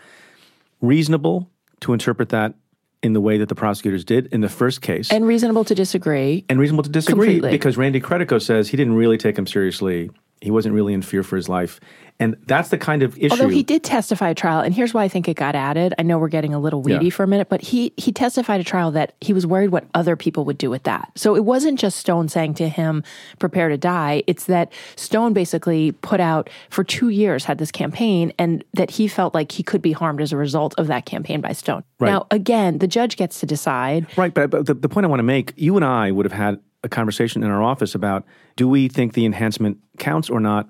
Reasonable 0.81 1.49
to 1.81 1.93
interpret 1.93 2.29
that 2.29 2.55
in 3.03 3.13
the 3.13 3.21
way 3.21 3.37
that 3.37 3.49
the 3.49 3.55
prosecutors 3.55 4.03
did 4.03 4.27
in 4.27 4.41
the 4.41 4.49
first 4.49 4.81
case. 4.81 5.11
And 5.11 5.27
reasonable 5.27 5.63
to 5.65 5.75
disagree. 5.75 6.43
And 6.49 6.59
reasonable 6.59 6.83
to 6.83 6.89
disagree 6.89 7.27
completely. 7.35 7.51
because 7.51 7.77
Randy 7.77 8.01
Credico 8.01 8.41
says 8.41 8.69
he 8.69 8.77
didn't 8.77 8.95
really 8.95 9.17
take 9.17 9.37
him 9.37 9.45
seriously. 9.45 10.09
He 10.41 10.51
wasn't 10.51 10.75
really 10.75 10.93
in 10.93 11.01
fear 11.01 11.23
for 11.23 11.35
his 11.35 11.49
life. 11.49 11.79
And 12.17 12.37
that's 12.47 12.69
the 12.69 12.77
kind 12.77 13.03
of 13.03 13.17
issue. 13.17 13.31
Although 13.31 13.49
he 13.49 13.61
did 13.61 13.83
testify 13.83 14.29
at 14.29 14.37
trial, 14.37 14.61
and 14.61 14.73
here's 14.73 14.93
why 14.93 15.03
I 15.03 15.09
think 15.09 15.27
it 15.27 15.35
got 15.35 15.53
added. 15.53 15.93
I 15.99 16.03
know 16.03 16.17
we're 16.17 16.29
getting 16.29 16.53
a 16.53 16.59
little 16.59 16.81
weedy 16.81 17.05
yeah. 17.05 17.11
for 17.11 17.23
a 17.23 17.27
minute, 17.27 17.49
but 17.49 17.61
he 17.61 17.91
he 17.97 18.13
testified 18.13 18.61
at 18.61 18.65
trial 18.65 18.91
that 18.91 19.15
he 19.19 19.33
was 19.33 19.45
worried 19.45 19.69
what 19.69 19.85
other 19.93 20.15
people 20.15 20.45
would 20.45 20.57
do 20.57 20.69
with 20.69 20.83
that. 20.83 21.11
So 21.15 21.35
it 21.35 21.43
wasn't 21.43 21.77
just 21.77 21.97
Stone 21.99 22.29
saying 22.29 22.53
to 22.55 22.69
him, 22.69 23.03
"Prepare 23.37 23.67
to 23.67 23.77
die." 23.77 24.23
It's 24.27 24.45
that 24.45 24.71
Stone 24.95 25.33
basically 25.33 25.91
put 25.91 26.21
out 26.21 26.49
for 26.69 26.85
two 26.85 27.09
years 27.09 27.43
had 27.43 27.57
this 27.57 27.71
campaign, 27.71 28.31
and 28.39 28.63
that 28.73 28.91
he 28.91 29.09
felt 29.09 29.33
like 29.33 29.51
he 29.51 29.61
could 29.61 29.81
be 29.81 29.91
harmed 29.91 30.21
as 30.21 30.31
a 30.31 30.37
result 30.37 30.73
of 30.77 30.87
that 30.87 31.05
campaign 31.05 31.41
by 31.41 31.51
Stone. 31.51 31.83
Right. 31.99 32.11
Now, 32.11 32.27
again, 32.31 32.77
the 32.77 32.87
judge 32.87 33.17
gets 33.17 33.41
to 33.41 33.45
decide. 33.45 34.07
Right, 34.17 34.33
but, 34.33 34.49
but 34.49 34.67
the, 34.67 34.73
the 34.73 34.87
point 34.87 35.05
I 35.05 35.09
want 35.09 35.19
to 35.19 35.23
make, 35.23 35.51
you 35.57 35.75
and 35.75 35.83
I 35.83 36.11
would 36.11 36.25
have 36.25 36.31
had 36.31 36.61
a 36.85 36.89
conversation 36.89 37.43
in 37.43 37.49
our 37.49 37.61
office 37.61 37.95
about 37.95 38.23
do 38.55 38.69
we 38.69 38.87
think 38.87 39.13
the 39.13 39.25
enhancement 39.25 39.77
counts 39.97 40.29
or 40.29 40.39
not 40.39 40.69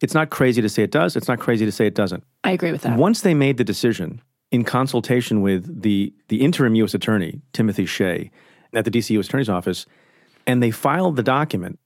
it's 0.00 0.14
not 0.14 0.30
crazy 0.30 0.60
to 0.62 0.68
say 0.68 0.82
it 0.82 0.90
does. 0.90 1.16
It's 1.16 1.28
not 1.28 1.38
crazy 1.38 1.64
to 1.64 1.72
say 1.72 1.86
it 1.86 1.94
doesn't. 1.94 2.24
I 2.44 2.50
agree 2.50 2.72
with 2.72 2.82
that. 2.82 2.98
Once 2.98 3.22
they 3.22 3.34
made 3.34 3.56
the 3.56 3.64
decision 3.64 4.20
in 4.50 4.64
consultation 4.64 5.42
with 5.42 5.82
the, 5.82 6.12
the 6.28 6.42
interim 6.42 6.74
U.S. 6.76 6.94
Attorney, 6.94 7.40
Timothy 7.52 7.86
Shea, 7.86 8.30
at 8.72 8.84
the 8.84 8.90
D.C. 8.90 9.14
U.S. 9.14 9.26
Attorney's 9.26 9.48
Office, 9.48 9.86
and 10.46 10.62
they 10.62 10.70
filed 10.70 11.16
the 11.16 11.22
document 11.22 11.78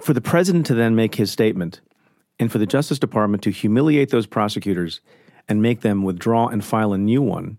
for 0.00 0.14
the 0.14 0.20
president 0.20 0.66
to 0.66 0.74
then 0.74 0.96
make 0.96 1.16
his 1.16 1.30
statement 1.30 1.80
and 2.38 2.50
for 2.50 2.58
the 2.58 2.66
Justice 2.66 2.98
Department 2.98 3.42
to 3.42 3.50
humiliate 3.50 4.10
those 4.10 4.26
prosecutors 4.26 5.00
and 5.48 5.60
make 5.60 5.82
them 5.82 6.02
withdraw 6.02 6.48
and 6.48 6.64
file 6.64 6.92
a 6.92 6.98
new 6.98 7.20
one 7.20 7.58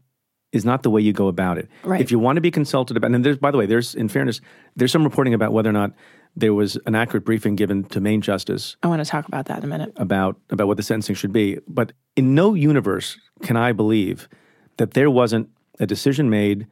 is 0.51 0.65
not 0.65 0.83
the 0.83 0.89
way 0.89 1.01
you 1.01 1.13
go 1.13 1.27
about 1.27 1.57
it. 1.57 1.69
Right. 1.83 2.01
If 2.01 2.11
you 2.11 2.19
want 2.19 2.37
to 2.37 2.41
be 2.41 2.51
consulted 2.51 2.97
about, 2.97 3.11
and 3.11 3.23
there's, 3.23 3.37
by 3.37 3.51
the 3.51 3.57
way, 3.57 3.65
there's, 3.65 3.95
in 3.95 4.09
fairness, 4.09 4.41
there's 4.75 4.91
some 4.91 5.03
reporting 5.03 5.33
about 5.33 5.53
whether 5.53 5.69
or 5.69 5.73
not 5.73 5.93
there 6.35 6.53
was 6.53 6.77
an 6.85 6.95
accurate 6.95 7.25
briefing 7.25 7.55
given 7.55 7.83
to 7.85 7.99
Main 7.99 8.21
Justice. 8.21 8.77
I 8.83 8.87
want 8.87 9.03
to 9.03 9.09
talk 9.09 9.27
about 9.27 9.45
that 9.45 9.59
in 9.59 9.63
a 9.65 9.67
minute. 9.67 9.93
About 9.95 10.37
about 10.49 10.67
what 10.67 10.77
the 10.77 10.83
sentencing 10.83 11.15
should 11.15 11.33
be. 11.33 11.59
But 11.67 11.93
in 12.15 12.35
no 12.35 12.53
universe 12.53 13.17
can 13.43 13.57
I 13.57 13.71
believe 13.71 14.29
that 14.77 14.91
there 14.93 15.09
wasn't 15.09 15.49
a 15.79 15.85
decision 15.85 16.29
made 16.29 16.67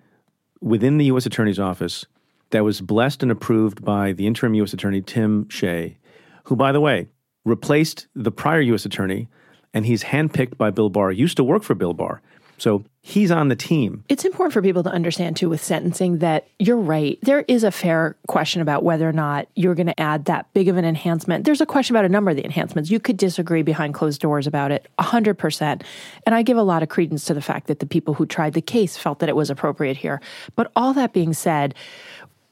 within 0.62 0.98
the 0.98 1.06
U.S. 1.06 1.26
Attorney's 1.26 1.60
Office 1.60 2.06
that 2.52 2.64
was 2.64 2.82
blessed 2.82 3.22
and 3.24 3.32
approved 3.32 3.84
by 3.84 4.12
the 4.12 4.28
interim 4.28 4.54
U.S. 4.56 4.74
Attorney 4.74 5.02
Tim 5.02 5.48
Shea, 5.50 5.98
who, 6.46 6.56
by 6.56 6.72
the 6.72 6.82
way, 6.82 7.08
replaced 7.46 8.08
the 8.16 8.32
prior 8.32 8.62
U.S. 8.62 8.86
Attorney, 8.86 9.28
and 9.74 9.86
he's 9.86 10.04
handpicked 10.04 10.58
by 10.58 10.70
Bill 10.70 10.90
Barr. 10.90 11.12
Used 11.12 11.38
to 11.38 11.44
work 11.44 11.64
for 11.64 11.76
Bill 11.76 11.94
Barr. 11.94 12.22
So 12.60 12.84
he's 13.02 13.32
on 13.32 13.48
the 13.48 13.56
team. 13.56 14.04
It's 14.10 14.26
important 14.26 14.54
for 14.54 14.62
people 14.62 14.84
to 14.84 14.90
understand, 14.90 15.38
too, 15.38 15.50
with 15.50 15.64
sentencing 15.64 16.20
that 16.20 16.48
you're 16.60 16.78
right. 16.78 17.18
There 17.22 17.46
is 17.48 17.64
a 17.64 17.72
fair 17.72 18.18
question 18.28 18.62
about 18.62 18.84
whether 18.84 19.08
or 19.08 19.14
not 19.14 19.48
you're 19.56 19.76
going 19.76 19.88
to 19.88 20.00
add 20.00 20.26
that 20.26 20.54
big 20.54 20.68
of 20.68 20.78
an 20.78 20.86
enhancement. 20.86 21.46
There's 21.46 21.62
a 21.62 21.66
question 21.66 21.96
about 21.96 22.06
a 22.06 22.10
number 22.10 22.30
of 22.30 22.38
the 22.38 22.46
enhancements. 22.46 22.92
You 22.92 23.00
could 23.00 23.18
disagree 23.18 23.64
behind 23.64 23.94
closed 23.94 24.22
doors 24.22 24.46
about 24.46 24.72
it 24.72 24.88
100%. 25.00 25.82
And 26.26 26.36
I 26.36 26.42
give 26.42 26.58
a 26.58 26.64
lot 26.64 26.84
of 26.84 26.90
credence 26.90 27.26
to 27.26 27.34
the 27.34 27.42
fact 27.42 27.68
that 27.68 27.80
the 27.80 27.86
people 27.86 28.14
who 28.14 28.26
tried 28.26 28.54
the 28.54 28.62
case 28.62 28.98
felt 28.98 29.20
that 29.20 29.30
it 29.30 29.36
was 29.36 29.50
appropriate 29.50 29.98
here. 29.98 30.22
But 30.56 30.72
all 30.76 30.94
that 30.94 31.14
being 31.14 31.34
said, 31.34 31.76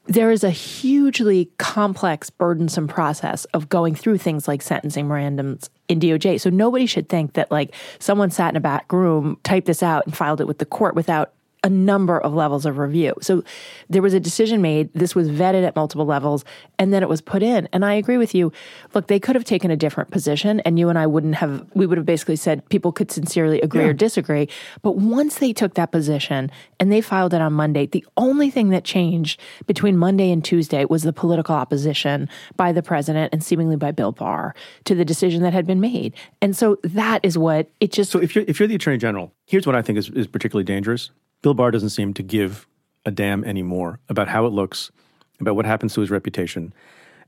there 0.07 0.31
is 0.31 0.43
a 0.43 0.49
hugely 0.49 1.49
complex, 1.57 2.29
burdensome 2.29 2.87
process 2.87 3.45
of 3.45 3.69
going 3.69 3.93
through 3.93 4.17
things 4.17 4.47
like 4.47 4.61
sentencing 4.61 5.05
memorandums 5.05 5.69
in 5.89 5.99
DOJ. 5.99 6.39
So 6.39 6.49
nobody 6.49 6.85
should 6.85 7.09
think 7.09 7.33
that 7.33 7.51
like 7.51 7.73
someone 7.99 8.31
sat 8.31 8.49
in 8.49 8.55
a 8.55 8.61
back 8.61 8.91
room, 8.91 9.37
typed 9.43 9.67
this 9.67 9.83
out, 9.83 10.05
and 10.05 10.15
filed 10.15 10.41
it 10.41 10.47
with 10.47 10.59
the 10.59 10.65
court 10.65 10.95
without 10.95 11.33
a 11.67 11.69
number 11.69 12.17
of 12.17 12.33
levels 12.33 12.65
of 12.65 12.77
review. 12.77 13.13
So 13.19 13.43
there 13.89 14.01
was 14.01 14.13
a 14.13 14.21
decision 14.21 14.61
made. 14.61 14.89
This 14.93 15.13
was 15.13 15.29
vetted 15.29 15.67
at 15.67 15.75
multiple 15.75 16.05
levels, 16.05 16.45
and 16.79 16.93
then 16.93 17.03
it 17.03 17.09
was 17.09 17.19
put 17.19 17.43
in. 17.43 17.67
And 17.73 17.83
I 17.83 17.93
agree 17.95 18.17
with 18.17 18.33
you. 18.33 18.53
Look, 18.93 19.07
they 19.07 19.19
could 19.19 19.35
have 19.35 19.43
taken 19.43 19.69
a 19.69 19.75
different 19.75 20.09
position, 20.09 20.61
and 20.61 20.79
you 20.79 20.87
and 20.87 20.97
I 20.97 21.05
wouldn't 21.05 21.35
have. 21.35 21.65
We 21.73 21.85
would 21.85 21.97
have 21.97 22.05
basically 22.05 22.37
said 22.37 22.67
people 22.69 22.93
could 22.93 23.11
sincerely 23.11 23.59
agree 23.59 23.81
yeah. 23.81 23.89
or 23.89 23.93
disagree. 23.93 24.47
But 24.81 24.95
once 24.95 25.39
they 25.39 25.51
took 25.51 25.73
that 25.73 25.91
position 25.91 26.49
and 26.79 26.89
they 26.89 27.01
filed 27.01 27.33
it 27.33 27.41
on 27.41 27.51
Monday, 27.51 27.85
the 27.85 28.05
only 28.15 28.49
thing 28.49 28.69
that 28.69 28.85
changed 28.85 29.41
between 29.65 29.97
Monday 29.97 30.31
and 30.31 30.45
Tuesday 30.45 30.85
was 30.85 31.03
the 31.03 31.11
political 31.11 31.53
opposition 31.53 32.29
by 32.55 32.71
the 32.71 32.81
president 32.81 33.33
and 33.33 33.43
seemingly 33.43 33.75
by 33.75 33.91
Bill 33.91 34.13
Barr 34.13 34.55
to 34.85 34.95
the 34.95 35.03
decision 35.03 35.43
that 35.43 35.51
had 35.51 35.67
been 35.67 35.81
made. 35.81 36.13
And 36.41 36.55
so 36.55 36.77
that 36.83 37.25
is 37.25 37.37
what 37.37 37.69
it 37.81 37.91
just. 37.91 38.09
So 38.09 38.19
if 38.19 38.35
you're 38.35 38.45
if 38.47 38.57
you're 38.57 38.67
the 38.67 38.75
attorney 38.75 38.99
general, 38.99 39.33
here's 39.45 39.67
what 39.67 39.75
I 39.75 39.81
think 39.81 39.97
is, 39.97 40.09
is 40.11 40.27
particularly 40.27 40.63
dangerous. 40.63 41.11
Bill 41.47 41.53
Barr 41.53 41.71
doesn't 41.71 41.91
seem 41.91 42.13
to 42.15 42.23
give 42.23 42.67
a 43.05 43.11
damn 43.11 43.45
anymore 43.45 44.01
about 44.09 44.27
how 44.27 44.45
it 44.45 44.49
looks, 44.51 44.91
about 45.39 45.55
what 45.55 45.65
happens 45.65 45.93
to 45.93 46.01
his 46.01 46.11
reputation. 46.11 46.73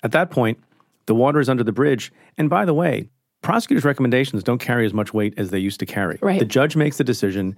At 0.03 0.11
that 0.11 0.29
point, 0.29 0.61
the 1.05 1.15
water 1.15 1.39
is 1.39 1.47
under 1.47 1.63
the 1.63 1.71
bridge. 1.71 2.11
And 2.37 2.49
by 2.49 2.65
the 2.65 2.73
way, 2.73 3.07
prosecutors' 3.41 3.85
recommendations 3.85 4.43
don't 4.43 4.57
carry 4.57 4.85
as 4.85 4.93
much 4.93 5.13
weight 5.13 5.35
as 5.37 5.51
they 5.51 5.57
used 5.57 5.79
to 5.79 5.85
carry. 5.85 6.19
Right. 6.21 6.37
The 6.37 6.43
judge 6.43 6.75
makes 6.75 6.97
the 6.97 7.05
decision. 7.05 7.55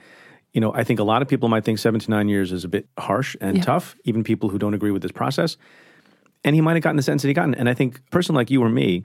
You 0.53 0.61
know, 0.61 0.71
I 0.71 0.83
think 0.83 0.99
a 0.99 1.03
lot 1.03 1.23
of 1.23 1.27
people 1.27 1.49
might 1.49 1.65
think 1.65 1.79
seven 1.79 1.99
to 1.99 2.11
nine 2.11 2.29
years 2.29 2.51
is 2.51 2.63
a 2.63 2.67
bit 2.67 2.87
harsh 2.99 3.35
and 3.41 3.57
yeah. 3.57 3.63
tough, 3.63 3.95
even 4.03 4.23
people 4.23 4.49
who 4.49 4.59
don't 4.59 4.75
agree 4.75 4.91
with 4.91 5.01
this 5.01 5.11
process. 5.11 5.57
And 6.43 6.53
he 6.53 6.61
might 6.61 6.75
have 6.75 6.83
gotten 6.83 6.97
the 6.97 7.01
sentence 7.01 7.23
that 7.23 7.27
he 7.29 7.33
gotten. 7.33 7.55
And 7.55 7.67
I 7.67 7.73
think 7.73 7.97
a 7.97 8.11
person 8.11 8.35
like 8.35 8.51
you 8.51 8.61
or 8.61 8.69
me 8.69 9.03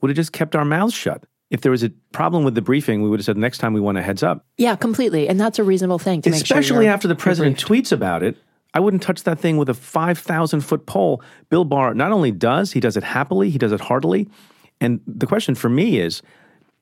would 0.00 0.08
have 0.08 0.16
just 0.16 0.32
kept 0.32 0.56
our 0.56 0.64
mouths 0.64 0.94
shut 0.94 1.24
if 1.54 1.60
there 1.60 1.70
was 1.70 1.84
a 1.84 1.90
problem 2.10 2.42
with 2.42 2.56
the 2.56 2.60
briefing, 2.60 3.00
we 3.00 3.08
would 3.08 3.20
have 3.20 3.24
said 3.24 3.36
next 3.36 3.58
time 3.58 3.72
we 3.72 3.80
want 3.80 3.96
a 3.96 4.02
heads 4.02 4.24
up. 4.24 4.44
Yeah, 4.58 4.74
completely. 4.74 5.28
And 5.28 5.40
that's 5.40 5.60
a 5.60 5.64
reasonable 5.64 6.00
thing 6.00 6.20
to 6.22 6.30
Especially 6.30 6.46
sure 6.46 6.58
Especially 6.58 6.88
after 6.88 7.06
the 7.06 7.14
president 7.14 7.64
tweets 7.64 7.92
about 7.92 8.24
it. 8.24 8.36
I 8.74 8.80
wouldn't 8.80 9.04
touch 9.04 9.22
that 9.22 9.38
thing 9.38 9.56
with 9.56 9.68
a 9.68 9.74
5,000 9.74 10.60
foot 10.62 10.84
pole. 10.84 11.22
Bill 11.50 11.64
Barr 11.64 11.94
not 11.94 12.10
only 12.10 12.32
does, 12.32 12.72
he 12.72 12.80
does 12.80 12.96
it 12.96 13.04
happily, 13.04 13.50
he 13.50 13.58
does 13.58 13.70
it 13.70 13.78
heartily. 13.78 14.28
And 14.80 15.00
the 15.06 15.28
question 15.28 15.54
for 15.54 15.68
me 15.68 16.00
is, 16.00 16.22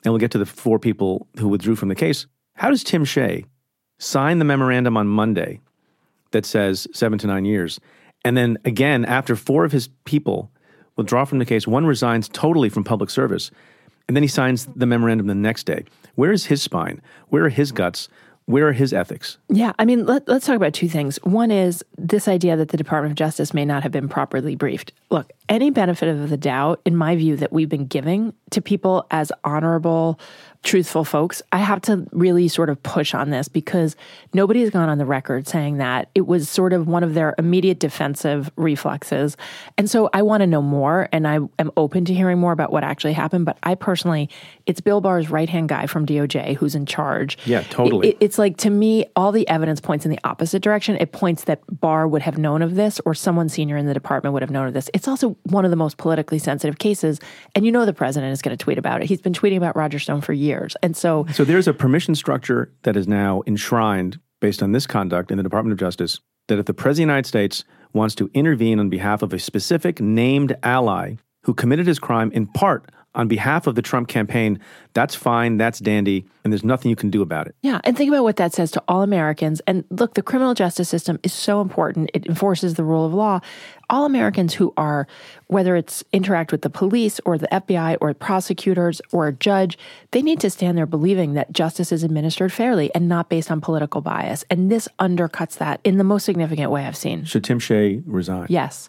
and 0.02 0.11
we'll 0.11 0.21
get 0.21 0.31
to 0.31 0.38
the 0.38 0.47
four 0.47 0.79
people 0.79 1.29
who 1.38 1.49
withdrew 1.49 1.76
from 1.76 1.91
the 1.91 1.95
case, 1.95 2.26
how 2.55 2.71
does 2.71 2.83
Tim 2.83 3.05
Shea 3.05 3.45
sign 3.99 4.38
the 4.38 4.47
memorandum 4.47 4.97
on 4.97 5.07
Monday 5.07 5.61
that 6.31 6.47
says 6.47 6.88
seven 6.95 7.19
to 7.19 7.26
nine 7.26 7.45
years? 7.45 7.79
And 8.25 8.38
then 8.38 8.57
again, 8.64 9.05
after 9.05 9.37
four 9.37 9.67
of 9.67 9.73
his 9.73 9.91
people 10.07 10.50
withdraw 10.97 11.26
from 11.26 11.41
the 11.41 11.45
case, 11.45 11.67
one 11.67 11.85
resigns 11.85 12.26
totally 12.26 12.71
from 12.71 12.85
public 12.85 13.11
service. 13.11 13.50
And 14.09 14.16
then 14.16 14.23
he 14.23 14.28
signs 14.28 14.66
the 14.76 14.87
memorandum 14.87 15.26
the 15.26 15.35
next 15.35 15.64
day. 15.64 15.85
Where 16.14 16.32
is 16.32 16.47
his 16.47 16.62
spine? 16.62 17.00
Where 17.28 17.44
are 17.44 17.50
his 17.50 17.73
guts? 17.73 18.09
Where 18.47 18.68
are 18.68 18.73
his 18.73 18.92
ethics? 18.92 19.38
Yeah, 19.49 19.73
I 19.78 19.85
mean, 19.85 20.04
let, 20.04 20.28
us 20.28 20.47
talk 20.47 20.56
about 20.56 20.75
two 20.75 20.88
things. 20.88 21.16
One 21.23 21.50
is 21.50 21.85
this 21.97 22.26
idea 22.26 22.56
that 22.56 22.71
the 22.71 22.76
Department 22.76 23.12
of 23.12 23.16
Justice 23.16 23.54
may 23.54 23.64
not 23.64 23.85
have 23.85 23.92
been 23.92 24.09
properly 24.09 24.56
briefed. 24.56 24.92
Look, 25.11 25.30
any 25.49 25.71
benefit 25.71 26.09
of 26.09 26.28
the 26.28 26.37
doubt, 26.37 26.80
in 26.85 26.97
my 26.97 27.14
view, 27.14 27.37
that 27.37 27.52
we've 27.52 27.68
been 27.68 27.87
giving 27.87 28.35
to 28.50 28.61
people 28.61 29.06
as 29.12 29.30
honorable, 29.44 30.18
truthful 30.62 31.04
folks, 31.04 31.42
I 31.50 31.59
have 31.59 31.83
to 31.83 32.07
really 32.12 32.47
sort 32.49 32.71
of 32.71 32.83
push 32.83 33.14
on 33.14 33.31
this 33.31 33.49
because 33.49 33.97
nobody 34.33 34.61
has 34.61 34.71
gone 34.71 34.88
on 34.88 34.99
the 34.99 35.04
record 35.04 35.49
saying 35.49 35.78
that. 35.78 36.09
It 36.14 36.26
was 36.26 36.49
sort 36.49 36.73
of 36.73 36.87
one 36.87 37.02
of 37.02 37.14
their 37.14 37.35
immediate 37.37 37.81
defensive 37.81 38.50
reflexes. 38.57 39.37
And 39.76 39.90
so 39.90 40.09
I 40.12 40.23
want 40.23 40.42
to 40.42 40.47
know 40.47 40.62
more 40.62 41.09
and 41.12 41.26
I 41.26 41.40
am 41.59 41.73
open 41.76 42.04
to 42.04 42.14
hearing 42.14 42.38
more 42.38 42.52
about 42.52 42.71
what 42.71 42.85
actually 42.85 43.12
happened. 43.12 43.45
But 43.45 43.59
I 43.64 43.75
personally, 43.75 44.31
it's 44.66 44.81
Bill 44.81 45.00
Barr's 45.00 45.31
right 45.31 45.49
hand 45.49 45.69
guy 45.69 45.87
from 45.87 46.07
DOJ 46.07 46.57
who's 46.57 46.76
in 46.76 46.87
charge. 46.87 47.38
Yeah, 47.45 47.62
totally. 47.62 48.11
It, 48.11 48.19
it's 48.21 48.38
like 48.38 48.57
to 48.59 48.71
me, 48.71 49.07
all 49.16 49.33
the 49.33 49.49
evidence 49.49 49.81
points 49.81 50.04
in 50.04 50.12
the 50.12 50.21
opposite 50.23 50.62
direction. 50.62 50.97
It 50.97 51.11
points 51.11 51.45
that 51.45 51.61
Barr 51.81 52.07
would 52.07 52.23
have 52.23 52.38
known 52.38 52.62
of 52.62 52.76
this 52.76 53.00
or 53.04 53.14
someone 53.14 53.49
senior 53.49 53.76
in 53.76 53.87
the 53.87 53.95
department 53.95 54.33
would 54.33 54.42
have 54.42 54.50
known 54.50 54.69
of 54.69 54.75
this. 54.75 54.88
It's 54.95 55.09
also 55.09 55.37
one 55.45 55.64
of 55.64 55.73
the 55.73 55.76
most 55.76 55.97
politically 55.97 56.38
sensitive 56.38 56.78
cases. 56.78 57.19
And 57.57 57.64
you 57.64 57.73
know 57.73 57.85
the 57.85 57.92
president 57.92 58.33
is 58.33 58.42
going 58.42 58.57
to 58.57 58.62
tweet 58.62 58.78
about 58.78 59.02
it. 59.02 59.09
He's 59.09 59.21
been 59.21 59.33
tweeting 59.33 59.57
about 59.57 59.75
Roger 59.75 59.99
Stone 59.99 60.21
for 60.21 60.33
years. 60.52 60.76
And 60.82 60.97
so 60.97 61.26
So 61.32 61.44
there's 61.44 61.68
a 61.68 61.75
permission 61.75 62.14
structure 62.14 62.73
that 62.82 62.97
is 62.97 63.09
now 63.09 63.42
enshrined 63.47 64.21
based 64.40 64.62
on 64.62 64.73
this 64.73 64.87
conduct 64.87 65.30
in 65.30 65.37
the 65.37 65.42
Department 65.42 65.73
of 65.73 65.78
Justice 65.78 66.21
that 66.49 66.59
if 66.59 66.66
the 66.66 66.75
President 66.75 66.92
of 66.92 66.97
the 66.97 67.12
United 67.12 67.28
States 67.28 67.64
wants 67.92 68.14
to 68.16 68.30
intervene 68.35 68.78
on 68.80 68.88
behalf 68.88 69.23
of 69.23 69.32
a 69.32 69.38
specific 69.38 70.00
named 70.00 70.56
ally 70.62 71.14
who 71.44 71.54
committed 71.54 71.87
his 71.87 71.99
crime 71.99 72.30
in 72.32 72.47
part 72.47 72.90
on 73.14 73.28
behalf 73.28 73.66
of 73.66 73.75
the 73.75 73.83
Trump 73.83 74.09
campaign, 74.09 74.59
that's 74.95 75.14
fine, 75.14 75.59
that's 75.59 75.78
dandy, 75.78 76.25
and 76.45 76.52
there's 76.52 76.64
nothing 76.64 76.88
you 76.90 76.97
can 76.97 77.11
do 77.11 77.23
about 77.23 77.47
it. 77.47 77.54
Yeah, 77.62 77.81
and 77.85 77.97
think 77.97 78.09
about 78.09 78.25
what 78.25 78.37
that 78.37 78.52
says 78.52 78.71
to 78.73 78.83
all 78.88 79.02
Americans. 79.02 79.61
And 79.66 79.85
look, 79.90 80.14
the 80.14 80.23
criminal 80.23 80.54
justice 80.54 80.88
system 80.88 81.19
is 81.23 81.33
so 81.33 81.61
important. 81.61 82.11
It 82.14 82.26
enforces 82.26 82.75
the 82.75 82.85
rule 82.85 83.04
of 83.07 83.12
law. 83.12 83.40
All 83.90 84.07
Americans 84.07 84.54
who 84.54 84.73
are, 84.76 85.07
whether 85.49 85.76
it's 85.76 86.02
interact 86.12 86.52
with 86.52 86.62
the 86.62 86.71
police 86.71 87.21
or 87.26 87.37
the 87.37 87.49
FBI 87.49 87.99
or 88.00 88.14
prosecutors 88.14 89.02
or 89.12 89.28
a 89.28 89.33
judge, 89.33 89.76
they 90.12 90.23
need 90.23 90.40
to 90.40 90.49
stand 90.49 90.78
there 90.78 90.87
believing 90.87 91.35
that 91.35 91.52
justice 91.52 91.92
is 91.92 92.02
administered 92.02 92.52
fairly 92.52 92.95
and 92.95 93.09
not 93.09 93.28
based 93.28 93.50
on 93.50 93.61
political 93.61 94.00
bias. 94.00 94.45
And 94.50 94.71
this 94.71 94.88
undercuts 94.99 95.59
that 95.59 95.81
in 95.85 95.99
the 95.99 96.04
most 96.04 96.25
significant 96.25 96.71
way 96.71 96.87
I've 96.87 96.97
seen. 96.97 97.25
Should 97.25 97.45
Tim 97.45 97.59
Shea 97.59 98.02
resign? 98.07 98.47
Yes. 98.49 98.88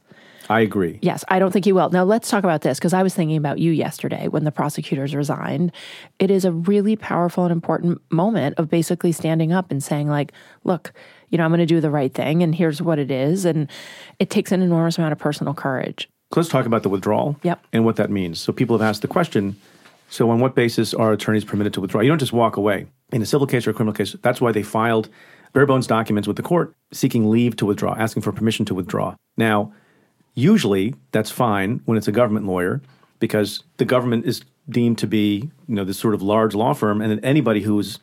I 0.49 0.61
agree. 0.61 0.99
Yes, 1.01 1.23
I 1.27 1.39
don't 1.39 1.51
think 1.51 1.65
he 1.65 1.71
will. 1.71 1.89
Now, 1.89 2.03
let's 2.03 2.29
talk 2.29 2.43
about 2.43 2.61
this 2.61 2.79
because 2.79 2.93
I 2.93 3.03
was 3.03 3.13
thinking 3.13 3.37
about 3.37 3.59
you 3.59 3.71
yesterday 3.71 4.27
when 4.27 4.43
the 4.43 4.51
prosecutors 4.51 5.15
resigned. 5.15 5.71
It 6.19 6.31
is 6.31 6.45
a 6.45 6.51
really 6.51 6.95
powerful 6.95 7.43
and 7.43 7.51
important 7.51 8.01
moment 8.11 8.57
of 8.57 8.69
basically 8.69 9.11
standing 9.11 9.51
up 9.51 9.71
and 9.71 9.83
saying, 9.83 10.09
like, 10.09 10.31
look, 10.63 10.93
you 11.29 11.37
know, 11.37 11.45
I'm 11.45 11.51
going 11.51 11.59
to 11.59 11.65
do 11.65 11.81
the 11.81 11.89
right 11.89 12.13
thing 12.13 12.43
and 12.43 12.53
here's 12.53 12.81
what 12.81 12.99
it 12.99 13.11
is. 13.11 13.45
And 13.45 13.69
it 14.19 14.29
takes 14.29 14.51
an 14.51 14.61
enormous 14.61 14.97
amount 14.97 15.13
of 15.13 15.19
personal 15.19 15.53
courage. 15.53 16.09
Let's 16.35 16.49
talk 16.49 16.65
about 16.65 16.83
the 16.83 16.89
withdrawal 16.89 17.37
yep. 17.43 17.63
and 17.71 17.85
what 17.85 17.95
that 17.97 18.09
means. 18.09 18.39
So, 18.39 18.51
people 18.51 18.77
have 18.77 18.87
asked 18.87 19.01
the 19.01 19.07
question 19.07 19.55
so, 20.13 20.29
on 20.29 20.39
what 20.39 20.53
basis 20.53 20.93
are 20.93 21.11
attorneys 21.11 21.43
permitted 21.43 21.73
to 21.73 21.81
withdraw? 21.81 22.01
You 22.01 22.09
don't 22.09 22.19
just 22.19 22.33
walk 22.33 22.55
away. 22.55 22.85
In 23.11 23.23
a 23.23 23.25
civil 23.25 23.47
case 23.47 23.65
or 23.65 23.71
a 23.71 23.73
criminal 23.73 23.95
case, 23.95 24.15
that's 24.21 24.39
why 24.39 24.51
they 24.51 24.61
filed 24.61 25.09
bare 25.53 25.65
bones 25.65 25.87
documents 25.87 26.27
with 26.27 26.37
the 26.37 26.43
court 26.43 26.75
seeking 26.91 27.31
leave 27.31 27.55
to 27.55 27.65
withdraw, 27.65 27.95
asking 27.95 28.21
for 28.21 28.31
permission 28.31 28.63
to 28.65 28.75
withdraw. 28.75 29.15
Now, 29.37 29.73
Usually, 30.35 30.95
that's 31.11 31.29
fine 31.29 31.81
when 31.85 31.97
it's 31.97 32.07
a 32.07 32.11
government 32.11 32.47
lawyer 32.47 32.81
because 33.19 33.63
the 33.77 33.85
government 33.85 34.25
is 34.25 34.41
deemed 34.69 34.97
to 34.99 35.07
be, 35.07 35.49
you 35.67 35.75
know, 35.75 35.83
this 35.83 35.97
sort 35.97 36.13
of 36.13 36.21
large 36.21 36.55
law 36.55 36.73
firm, 36.73 37.01
and 37.01 37.11
then 37.11 37.19
anybody 37.19 37.61
who's 37.61 37.99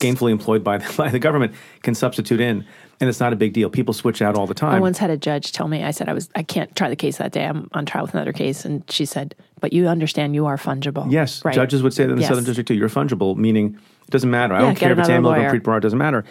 gainfully 0.00 0.32
employed 0.32 0.64
by 0.64 0.78
the, 0.78 0.94
by 0.96 1.08
the 1.08 1.18
government 1.18 1.54
can 1.82 1.94
substitute 1.94 2.40
in, 2.40 2.66
and 3.00 3.08
it's 3.08 3.20
not 3.20 3.32
a 3.32 3.36
big 3.36 3.52
deal. 3.52 3.70
People 3.70 3.94
switch 3.94 4.20
out 4.20 4.36
all 4.36 4.46
the 4.46 4.54
time. 4.54 4.74
I 4.74 4.80
once 4.80 4.98
had 4.98 5.10
a 5.10 5.16
judge 5.16 5.52
tell 5.52 5.68
me, 5.68 5.82
I 5.82 5.92
said 5.92 6.08
I 6.08 6.12
was 6.12 6.28
I 6.34 6.42
can't 6.42 6.74
try 6.76 6.88
the 6.88 6.96
case 6.96 7.16
that 7.18 7.32
day. 7.32 7.46
I'm 7.46 7.68
on 7.72 7.86
trial 7.86 8.04
with 8.04 8.14
another 8.14 8.32
case, 8.32 8.64
and 8.64 8.88
she 8.90 9.04
said, 9.04 9.34
"But 9.60 9.72
you 9.72 9.88
understand 9.88 10.34
you 10.34 10.46
are 10.46 10.56
fungible." 10.56 11.10
Yes, 11.10 11.44
right? 11.44 11.54
judges 11.54 11.82
would 11.82 11.94
say 11.94 12.04
that 12.04 12.10
in 12.10 12.16
the 12.16 12.22
yes. 12.22 12.28
Southern 12.28 12.44
District 12.44 12.68
too. 12.68 12.74
You're 12.74 12.88
fungible, 12.88 13.36
meaning 13.36 13.78
it 14.02 14.10
doesn't 14.10 14.30
matter. 14.30 14.54
I 14.54 14.60
don't 14.60 14.76
care 14.76 14.92
if 14.92 14.98
it's 14.98 15.08
AMLO 15.08 15.36
or 15.36 15.58
Preet. 15.58 15.76
It 15.78 15.80
doesn't 15.80 15.98
matter. 15.98 16.24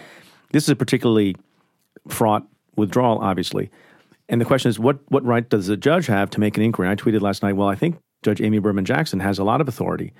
This 0.51 0.63
is 0.63 0.69
a 0.69 0.75
particularly 0.75 1.35
fraught 2.07 2.45
withdrawal, 2.75 3.19
obviously. 3.19 3.69
And 4.31 4.39
the 4.39 4.45
question 4.45 4.69
is, 4.69 4.79
what, 4.79 4.99
what 5.09 5.25
right 5.25 5.47
does 5.47 5.67
a 5.67 5.75
judge 5.75 6.07
have 6.07 6.29
to 6.31 6.39
make 6.39 6.55
an 6.55 6.63
inquiry? 6.63 6.89
I 6.89 6.95
tweeted 6.95 7.21
last 7.21 7.43
night, 7.43 7.57
well, 7.57 7.67
I 7.67 7.75
think 7.75 7.97
Judge 8.23 8.41
Amy 8.41 8.59
Berman 8.59 8.85
Jackson 8.85 9.19
has 9.19 9.37
a 9.37 9.43
lot 9.43 9.59
of 9.59 9.67
authority, 9.67 10.13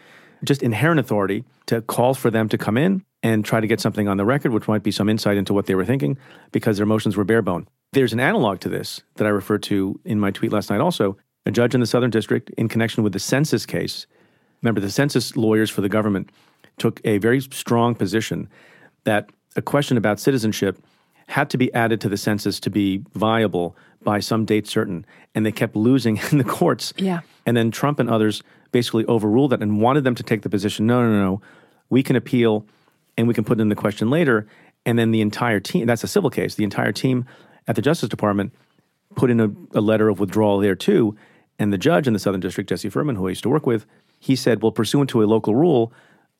just 0.44 0.62
inherent 0.62 1.00
authority 1.00 1.46
to 1.68 1.82
call 1.82 2.13
for 2.13 2.30
them 2.30 2.50
to 2.50 2.58
come 2.58 2.77
in 2.77 3.06
and 3.24 3.46
try 3.46 3.62
to 3.62 3.68
get 3.68 3.80
something 3.80 4.10
on 4.10 4.18
the 4.18 4.25
record, 4.25 4.51
which 4.51 4.68
might 4.68 4.84
be 4.84 4.91
some 4.91 5.08
insight 5.08 5.38
into 5.38 5.53
what 5.53 5.65
they 5.65 5.75
were 5.75 5.86
thinking 5.86 6.18
because 6.51 6.75
their 6.75 6.86
motions 6.86 7.15
were 7.15 7.24
bare 7.24 7.41
bone. 7.41 7.68
There's 7.94 8.12
an 8.12 8.20
analog 8.20 8.60
to 8.62 8.70
this 8.70 9.01
that 9.15 9.25
I 9.25 9.30
referred 9.30 9.63
to 9.63 9.98
in 10.03 10.20
my 10.20 10.32
tweet 10.32 10.51
last 10.51 10.70
night 10.70 10.82
also. 10.82 11.18
A 11.46 11.51
judge 11.51 11.74
in 11.74 11.80
the 11.80 11.88
Southern 11.88 12.12
District, 12.12 12.50
in 12.51 12.68
connection 12.68 13.03
with 13.03 13.13
the 13.13 13.20
census 13.20 13.65
case, 13.65 14.08
remember, 14.62 14.82
the 14.82 14.91
census 14.91 15.38
lawyers 15.38 15.70
for 15.70 15.82
the 15.82 15.89
government 15.89 16.30
took 16.77 17.00
a 17.06 17.18
very 17.18 17.39
strong 17.39 17.96
position 17.96 18.50
that 19.06 19.30
a 19.56 19.62
question 19.62 19.96
about 19.96 20.20
citizenship 20.20 20.77
had 21.27 21.50
to 21.50 21.58
be 21.58 21.74
added 21.74 22.01
to 22.01 22.10
the 22.10 22.18
census 22.18 22.60
to 22.60 22.70
be 22.70 23.03
viable 23.13 23.75
by 24.03 24.20
some 24.20 24.46
date 24.46 24.67
certain. 24.67 25.05
And 25.36 25.46
they 25.46 25.51
kept 25.51 25.75
losing 25.75 26.17
in 26.31 26.38
the 26.38 26.43
courts. 26.43 26.93
Yeah. 26.98 27.22
And 27.46 27.55
then 27.55 27.72
Trump 27.72 28.00
and 28.00 28.10
others 28.10 28.43
basically 28.72 29.05
overruled 29.05 29.51
that 29.51 29.62
and 29.62 29.81
wanted 29.81 30.03
them 30.03 30.15
to 30.15 30.24
take 30.24 30.43
the 30.43 30.50
position 30.50 30.88
no, 30.88 31.03
no, 31.03 31.22
no, 31.22 31.41
we 31.89 32.03
can 32.03 32.15
appeal 32.15 32.65
and 33.17 33.27
we 33.27 33.34
can 33.34 33.43
put 33.43 33.60
in 33.60 33.70
the 33.70 33.75
question 33.75 34.10
later. 34.10 34.48
And 34.86 34.98
then 34.98 35.12
the 35.12 35.22
entire 35.22 35.60
team, 35.60 35.86
that's 35.86 36.03
a 36.03 36.08
civil 36.08 36.29
case, 36.29 36.55
the 36.55 36.63
entire 36.63 36.91
team 36.91 37.25
at 37.67 37.75
the 37.75 37.81
Justice 37.81 38.10
Department 38.10 38.53
put 39.15 39.29
in 39.29 39.39
a, 39.39 39.51
a 39.77 39.81
letter 39.81 40.10
of 40.10 40.20
withdrawal 40.20 40.60
there 40.60 40.75
too. 40.75 41.15
And 41.60 41.72
the 41.72 41.77
judge 41.77 42.08
in 42.08 42.13
the 42.13 42.20
Southern 42.20 42.39
District, 42.39 42.70
Jesse 42.70 42.89
Furman, 42.89 43.15
who 43.15 43.27
I 43.27 43.29
used 43.29 43.43
to 43.43 43.50
work 43.50 43.65
with, 43.65 43.86
he 44.20 44.36
said, 44.36 44.62
well, 44.62 44.72
pursuant 44.72 45.10
to 45.12 45.22
a 45.22 45.25
local 45.25 45.55
rule, 45.55 45.91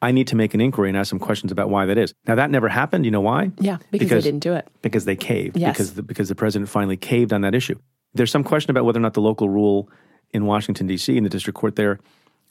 I 0.02 0.12
need 0.12 0.28
to 0.28 0.36
make 0.36 0.54
an 0.54 0.62
inquiry 0.62 0.90
and 0.90 0.98
ask 0.98 1.10
some 1.10 1.20
questions 1.20 1.52
about 1.52 1.70
why 1.70 1.86
that 1.86 1.98
is. 1.98 2.14
Now 2.28 2.36
that 2.36 2.50
never 2.50 2.68
happened. 2.68 3.06
You 3.06 3.12
know 3.12 3.22
why? 3.22 3.52
Yeah, 3.60 3.78
because, 3.92 4.10
because 4.10 4.24
they 4.24 4.32
didn't 4.32 4.44
do 4.44 4.54
it. 4.54 4.68
Because 4.82 5.06
they 5.06 5.16
caved. 5.16 5.58
Yes. 5.58 5.74
Because 5.74 5.94
the, 5.94 6.04
because 6.04 6.30
the 6.30 6.36
president 6.36 6.70
finally 6.70 6.98
caved 6.98 7.32
on 7.34 7.42
that 7.42 7.54
issue. 7.54 7.78
There's 8.14 8.32
some 8.32 8.44
question 8.44 8.72
about 8.72 8.86
whether 8.86 9.00
or 9.00 9.02
not 9.02 9.14
the 9.14 9.22
local 9.22 9.50
rule 9.50 9.90
in 10.32 10.46
Washington 10.46 10.88
D.C. 10.88 11.16
in 11.16 11.24
the 11.24 11.30
district 11.30 11.58
court 11.58 11.76
there 11.76 12.00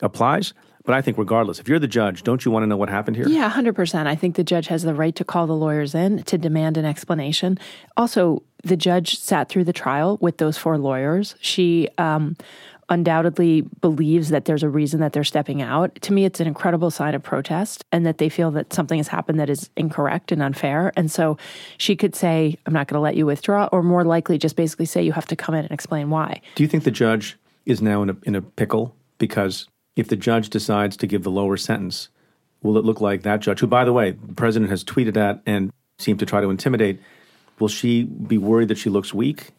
applies. 0.01 0.55
But 0.85 0.95
I 0.95 1.03
think, 1.03 1.19
regardless, 1.19 1.59
if 1.59 1.69
you're 1.69 1.79
the 1.79 1.87
judge, 1.87 2.23
don't 2.23 2.43
you 2.45 2.51
want 2.51 2.63
to 2.63 2.67
know 2.67 2.77
what 2.77 2.89
happened 2.89 3.17
here? 3.17 3.29
Yeah, 3.29 3.51
100%. 3.51 4.07
I 4.07 4.15
think 4.15 4.37
the 4.37 4.45
judge 4.45 4.69
has 4.69 4.83
the 4.83 4.95
right 4.95 5.15
to 5.17 5.25
call 5.25 5.47
the 5.47 5.55
lawyers 5.55 5.95
in 5.95 6.23
to 6.23 6.39
demand 6.39 6.79
an 6.79 6.87
explanation. 6.87 7.59
Also, 7.99 8.43
the 8.65 8.77
judge 8.77 9.19
sat 9.19 9.51
through 9.51 9.65
the 9.65 9.75
trial 9.75 10.17
with 10.23 10.39
those 10.39 10.57
four 10.57 10.79
lawyers. 10.79 11.35
She 11.41 11.89
um, 11.99 12.35
undoubtedly 12.91 13.63
believes 13.81 14.29
that 14.31 14.45
there's 14.45 14.63
a 14.63 14.69
reason 14.69 15.01
that 15.01 15.13
they're 15.13 15.25
stepping 15.25 15.63
out. 15.63 15.95
To 16.03 16.13
me, 16.13 16.25
it's 16.25 16.41
an 16.41 16.47
incredible 16.47 16.91
sign 16.91 17.15
of 17.15 17.23
protest 17.23 17.85
and 17.93 18.05
that 18.05 18.19
they 18.19 18.29
feel 18.29 18.51
that 18.51 18.73
something 18.73 18.99
has 18.99 19.09
happened 19.09 19.39
that 19.39 19.49
is 19.49 19.71
incorrect 19.77 20.33
and 20.33 20.43
unfair. 20.43 20.93
And 20.97 21.11
so 21.11 21.39
she 21.79 21.95
could 21.97 22.15
say, 22.15 22.59
I'm 22.67 22.73
not 22.73 22.89
going 22.89 22.97
to 22.97 23.01
let 23.01 23.17
you 23.17 23.27
withdraw, 23.27 23.69
or 23.73 23.83
more 23.83 24.05
likely 24.05 24.37
just 24.37 24.57
basically 24.57 24.87
say, 24.87 25.03
you 25.03 25.13
have 25.13 25.27
to 25.27 25.37
come 25.37 25.55
in 25.55 25.65
and 25.65 25.73
explain 25.73 26.11
why. 26.11 26.43
Do 26.57 26.65
you 26.65 26.69
think 26.69 26.85
the 26.85 26.91
judge 26.91 27.39
is 27.65 27.81
now 27.81 28.03
in 28.03 28.11
a, 28.11 28.17
in 28.25 28.35
a 28.35 28.43
pickle? 28.43 28.95
Because 29.19 29.69
if 29.97 30.09
the 30.09 30.17
judge 30.17 30.51
decides 30.51 30.97
to 30.99 31.07
give 31.07 31.23
the 31.23 31.31
lower 31.31 31.57
sentence, 31.57 32.09
will 32.63 32.77
it 32.77 32.85
look 32.85 33.01
like 33.01 33.23
that 33.23 33.41
judge, 33.41 33.61
who, 33.61 33.67
by 33.67 33.85
the 33.85 33.93
way, 33.93 34.11
the 34.11 34.35
president 34.35 34.71
has 34.71 34.83
tweeted 34.83 35.17
at 35.17 35.41
and 35.47 35.73
seemed 35.99 36.19
to 36.19 36.27
try 36.27 36.41
to 36.41 36.51
intimidate, 36.51 37.01
will 37.59 37.69
she 37.69 38.05
be 38.05 38.39
worried 38.39 38.69
that 38.69 38.79
she 38.79 38.91
looks 38.91 39.15
weak 39.15 39.51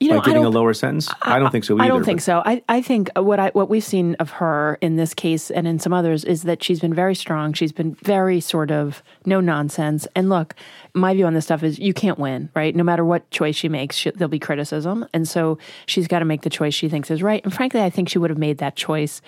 you 0.00 0.10
know, 0.10 0.18
by 0.18 0.26
giving 0.26 0.44
a 0.44 0.50
lower 0.50 0.74
sentence? 0.74 1.08
I, 1.22 1.36
I, 1.36 1.38
don't 1.38 1.50
think 1.50 1.64
so 1.64 1.74
either. 1.74 1.84
I 1.84 1.88
don't 1.88 2.04
think 2.04 2.20
so. 2.20 2.42
I, 2.44 2.62
I 2.68 2.82
think 2.82 3.10
what 3.16 3.40
I 3.40 3.48
what 3.50 3.70
we've 3.70 3.84
seen 3.84 4.14
of 4.16 4.30
her 4.30 4.76
in 4.82 4.96
this 4.96 5.14
case 5.14 5.50
and 5.50 5.66
in 5.66 5.78
some 5.78 5.92
others 5.92 6.22
is 6.24 6.42
that 6.42 6.62
she's 6.62 6.80
been 6.80 6.92
very 6.92 7.14
strong. 7.14 7.54
She's 7.54 7.72
been 7.72 7.94
very 7.94 8.40
sort 8.40 8.70
of 8.70 9.02
no 9.24 9.40
nonsense. 9.40 10.06
And 10.14 10.28
look, 10.28 10.54
my 10.92 11.14
view 11.14 11.26
on 11.26 11.32
this 11.32 11.46
stuff 11.46 11.62
is 11.62 11.78
you 11.78 11.94
can't 11.94 12.18
win, 12.18 12.50
right? 12.54 12.76
No 12.76 12.84
matter 12.84 13.04
what 13.04 13.30
choice 13.30 13.56
she 13.56 13.68
makes, 13.68 13.96
she, 13.96 14.10
there'll 14.10 14.28
be 14.28 14.38
criticism, 14.38 15.06
and 15.14 15.26
so 15.26 15.58
she's 15.86 16.06
got 16.06 16.18
to 16.18 16.24
make 16.26 16.42
the 16.42 16.50
choice 16.50 16.74
she 16.74 16.88
thinks 16.88 17.10
is 17.10 17.22
right. 17.22 17.42
And 17.44 17.52
frankly, 17.52 17.80
I 17.80 17.88
think 17.88 18.08
she 18.08 18.18
would 18.18 18.30
have 18.30 18.38
made 18.38 18.58
that 18.58 18.76
choice 18.76 19.22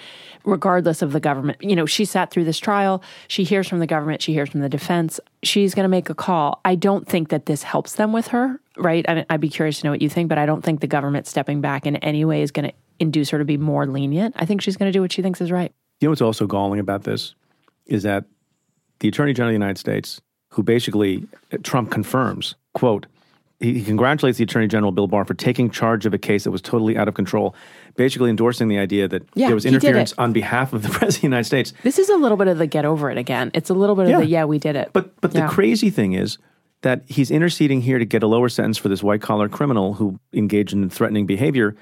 regardless 0.44 1.02
of 1.02 1.12
the 1.12 1.20
government. 1.20 1.62
You 1.62 1.76
know, 1.76 1.86
she 1.86 2.04
sat 2.04 2.30
through 2.30 2.44
this 2.44 2.58
trial. 2.58 3.02
She 3.26 3.44
hears 3.44 3.68
from 3.68 3.78
the 3.78 3.86
government. 3.86 4.22
She 4.22 4.32
hears 4.32 4.50
from 4.50 4.60
the 4.60 4.68
defense. 4.68 5.20
She's 5.42 5.74
going 5.74 5.84
to 5.84 5.88
make 5.88 6.10
a 6.10 6.14
call. 6.14 6.60
I 6.64 6.74
don't 6.74 7.06
think 7.06 7.28
that 7.28 7.46
this 7.46 7.62
helps 7.62 7.94
them 7.94 8.12
with 8.12 8.28
her 8.28 8.60
right? 8.78 9.04
I, 9.08 9.24
would 9.30 9.40
be 9.40 9.48
curious 9.48 9.80
to 9.80 9.86
know 9.86 9.90
what 9.90 10.00
you 10.00 10.08
think, 10.08 10.28
but 10.28 10.38
I 10.38 10.46
don't 10.46 10.62
think 10.62 10.80
the 10.80 10.86
government 10.86 11.26
stepping 11.26 11.60
back 11.60 11.86
in 11.86 11.96
any 11.96 12.24
way 12.24 12.42
is 12.42 12.50
going 12.50 12.68
to 12.70 12.74
induce 12.98 13.30
her 13.30 13.38
to 13.38 13.44
be 13.44 13.56
more 13.56 13.86
lenient. 13.86 14.34
I 14.38 14.46
think 14.46 14.60
she's 14.60 14.76
going 14.76 14.90
to 14.90 14.96
do 14.96 15.02
what 15.02 15.12
she 15.12 15.22
thinks 15.22 15.40
is 15.40 15.52
right. 15.52 15.72
You 16.00 16.06
know 16.06 16.10
what's 16.10 16.22
also 16.22 16.46
galling 16.46 16.80
about 16.80 17.04
this 17.04 17.34
is 17.86 18.04
that 18.04 18.24
the 19.00 19.08
Attorney 19.08 19.32
General 19.32 19.50
of 19.50 19.52
the 19.52 19.64
United 19.64 19.78
States, 19.78 20.20
who 20.50 20.62
basically 20.62 21.26
uh, 21.52 21.58
Trump 21.62 21.90
confirms, 21.90 22.54
quote, 22.74 23.06
he, 23.60 23.82
congratulates 23.82 24.38
the 24.38 24.44
Attorney 24.44 24.68
General 24.68 24.92
Bill 24.92 25.06
Barr 25.08 25.24
for 25.24 25.34
taking 25.34 25.70
charge 25.70 26.06
of 26.06 26.14
a 26.14 26.18
case 26.18 26.44
that 26.44 26.50
was 26.50 26.62
totally 26.62 26.96
out 26.96 27.08
of 27.08 27.14
control, 27.14 27.54
basically 27.96 28.30
endorsing 28.30 28.68
the 28.68 28.78
idea 28.78 29.08
that 29.08 29.28
yeah, 29.34 29.48
there 29.48 29.54
was 29.54 29.64
interference 29.66 30.12
on 30.16 30.32
behalf 30.32 30.72
of 30.72 30.82
the 30.82 30.88
President 30.90 31.16
of 31.16 31.20
the 31.20 31.26
United 31.26 31.44
States. 31.44 31.72
This 31.82 31.98
is 31.98 32.08
a 32.08 32.16
little 32.16 32.36
bit 32.36 32.48
of 32.48 32.58
the 32.58 32.66
get 32.66 32.84
over 32.84 33.10
it 33.10 33.18
again. 33.18 33.50
It's 33.54 33.70
a 33.70 33.74
little 33.74 33.96
bit 33.96 34.08
of 34.10 34.20
the 34.20 34.26
yeah, 34.26 34.44
we 34.44 34.58
did 34.58 34.76
it. 34.76 34.90
But 34.92 35.20
but 35.20 35.34
yeah. 35.34 35.46
the 35.46 35.52
crazy 35.52 35.90
thing 35.90 36.12
is 36.12 36.38
that 36.82 37.02
he's 37.06 37.30
interceding 37.30 37.80
here 37.80 37.98
to 37.98 38.04
get 38.04 38.22
a 38.22 38.28
lower 38.28 38.48
sentence 38.48 38.78
for 38.78 38.88
this 38.88 39.02
white 39.02 39.20
collar 39.20 39.48
criminal 39.48 39.94
who 39.94 40.20
engaged 40.32 40.72
in 40.72 40.88
threatening 40.88 41.26
behavior 41.26 41.74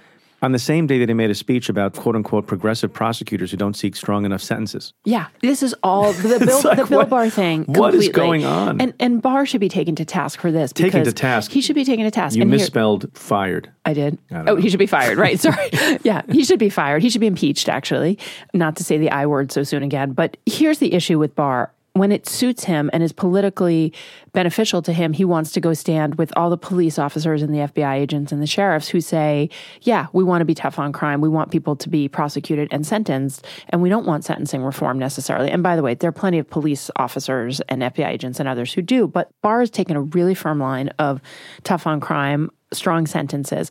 on 0.43 0.53
the 0.53 0.59
same 0.59 0.87
day 0.87 0.99
that 0.99 1.09
he 1.09 1.15
made 1.15 1.31
a 1.31 1.35
speech 1.35 1.69
about 1.69 1.95
quote 1.95 2.15
unquote 2.15 2.47
progressive 2.47 2.93
prosecutors 2.93 3.51
who 3.51 3.57
don't 3.57 3.75
seek 3.75 3.97
strong 3.97 4.25
enough 4.25 4.43
sentences. 4.43 4.93
Yeah, 5.05 5.27
this 5.41 5.63
is 5.63 5.75
all 5.83 6.13
the 6.13 6.39
Bill, 6.47 6.61
like, 6.63 6.79
the 6.79 6.87
Bill 6.87 6.99
what, 6.99 7.09
Barr 7.09 7.31
thing. 7.31 7.65
Completely. 7.65 7.81
What 7.81 7.95
is 7.95 8.09
going 8.09 8.45
on? 8.45 8.81
And 8.81 8.95
and 9.01 9.23
Barr 9.23 9.47
should 9.47 9.61
be 9.61 9.69
taken 9.69 9.95
to 9.97 10.05
task 10.05 10.41
for 10.41 10.53
this. 10.53 10.73
Taken 10.73 11.05
to 11.05 11.13
task. 11.13 11.51
He 11.51 11.61
should 11.61 11.75
be 11.75 11.85
taken 11.85 12.05
to 12.05 12.11
task. 12.11 12.37
You 12.37 12.43
and 12.43 12.51
misspelled 12.51 13.03
here, 13.03 13.11
fired. 13.15 13.71
I 13.85 13.95
did. 13.95 14.19
I 14.31 14.35
oh, 14.37 14.43
know. 14.43 14.57
he 14.57 14.69
should 14.69 14.79
be 14.79 14.87
fired. 14.87 15.19
Right. 15.19 15.39
Sorry. 15.39 15.71
yeah, 16.03 16.23
he 16.31 16.45
should 16.45 16.59
be 16.59 16.71
fired. 16.71 17.03
He 17.03 17.11
should 17.11 17.21
be 17.21 17.27
impeached. 17.27 17.69
Actually, 17.69 18.19
not 18.53 18.77
to 18.77 18.85
say 18.85 18.99
the 18.99 19.11
I 19.11 19.27
word 19.27 19.53
so 19.53 19.63
soon 19.63 19.83
again. 19.83 20.13
But 20.13 20.37
here's 20.47 20.79
the 20.79 20.93
issue 20.93 21.19
with 21.19 21.35
Barr 21.35 21.73
when 21.99 22.13
it 22.13 22.29
suits 22.29 22.65
him 22.65 22.91
and 22.93 23.03
is 23.03 23.13
politically 23.13 23.93
beneficial 24.33 24.83
to 24.83 24.93
him, 24.93 25.13
he 25.13 25.25
wants 25.25 25.53
to 25.53 25.61
go 25.61 25.73
stand 25.73 26.17
with 26.17 26.33
all 26.37 26.51
the 26.51 26.59
police 26.59 26.99
officers 26.99 27.43
and 27.43 27.55
the 27.55 27.59
FBI 27.59 27.95
agents 27.95 28.33
and 28.33 28.43
the 28.43 28.47
sheriffs 28.47 28.89
who 28.89 29.01
say, 29.01 29.49
yeah, 29.83 30.07
we 30.13 30.23
want 30.23 30.41
to 30.41 30.45
be 30.45 30.55
tough 30.55 30.79
on 30.79 30.93
crime. 30.93 31.21
We 31.21 31.29
want 31.29 31.51
people 31.51 31.77
to 31.77 31.89
be 31.89 32.09
prosecuted 32.09 32.69
and 32.71 32.87
sentenced, 32.87 33.47
and 33.71 33.81
we 33.83 33.89
don't 33.89 34.07
want 34.07 34.25
sentencing 34.25 34.63
reform 34.63 34.99
necessarily. 34.99 35.51
And 35.51 35.63
by 35.63 35.77
the 35.77 35.83
way, 35.83 35.95
there 35.95 36.09
are 36.09 36.13
plenty 36.13 36.39
of 36.39 36.49
police 36.49 36.91
officers 36.97 37.61
and 37.69 37.83
FBI 37.83 38.09
agents 38.09 38.41
and 38.41 38.49
others 38.49 38.73
who 38.73 38.83
do, 38.83 39.07
but 39.07 39.31
Barr 39.43 39.61
has 39.61 39.71
taken 39.71 39.97
a 39.97 40.03
really 40.03 40.35
firm 40.35 40.61
line 40.61 40.89
of 40.99 41.21
tough 41.65 41.87
on 41.87 42.01
crime, 42.01 42.51
strong 42.73 43.07
sentences. 43.07 43.71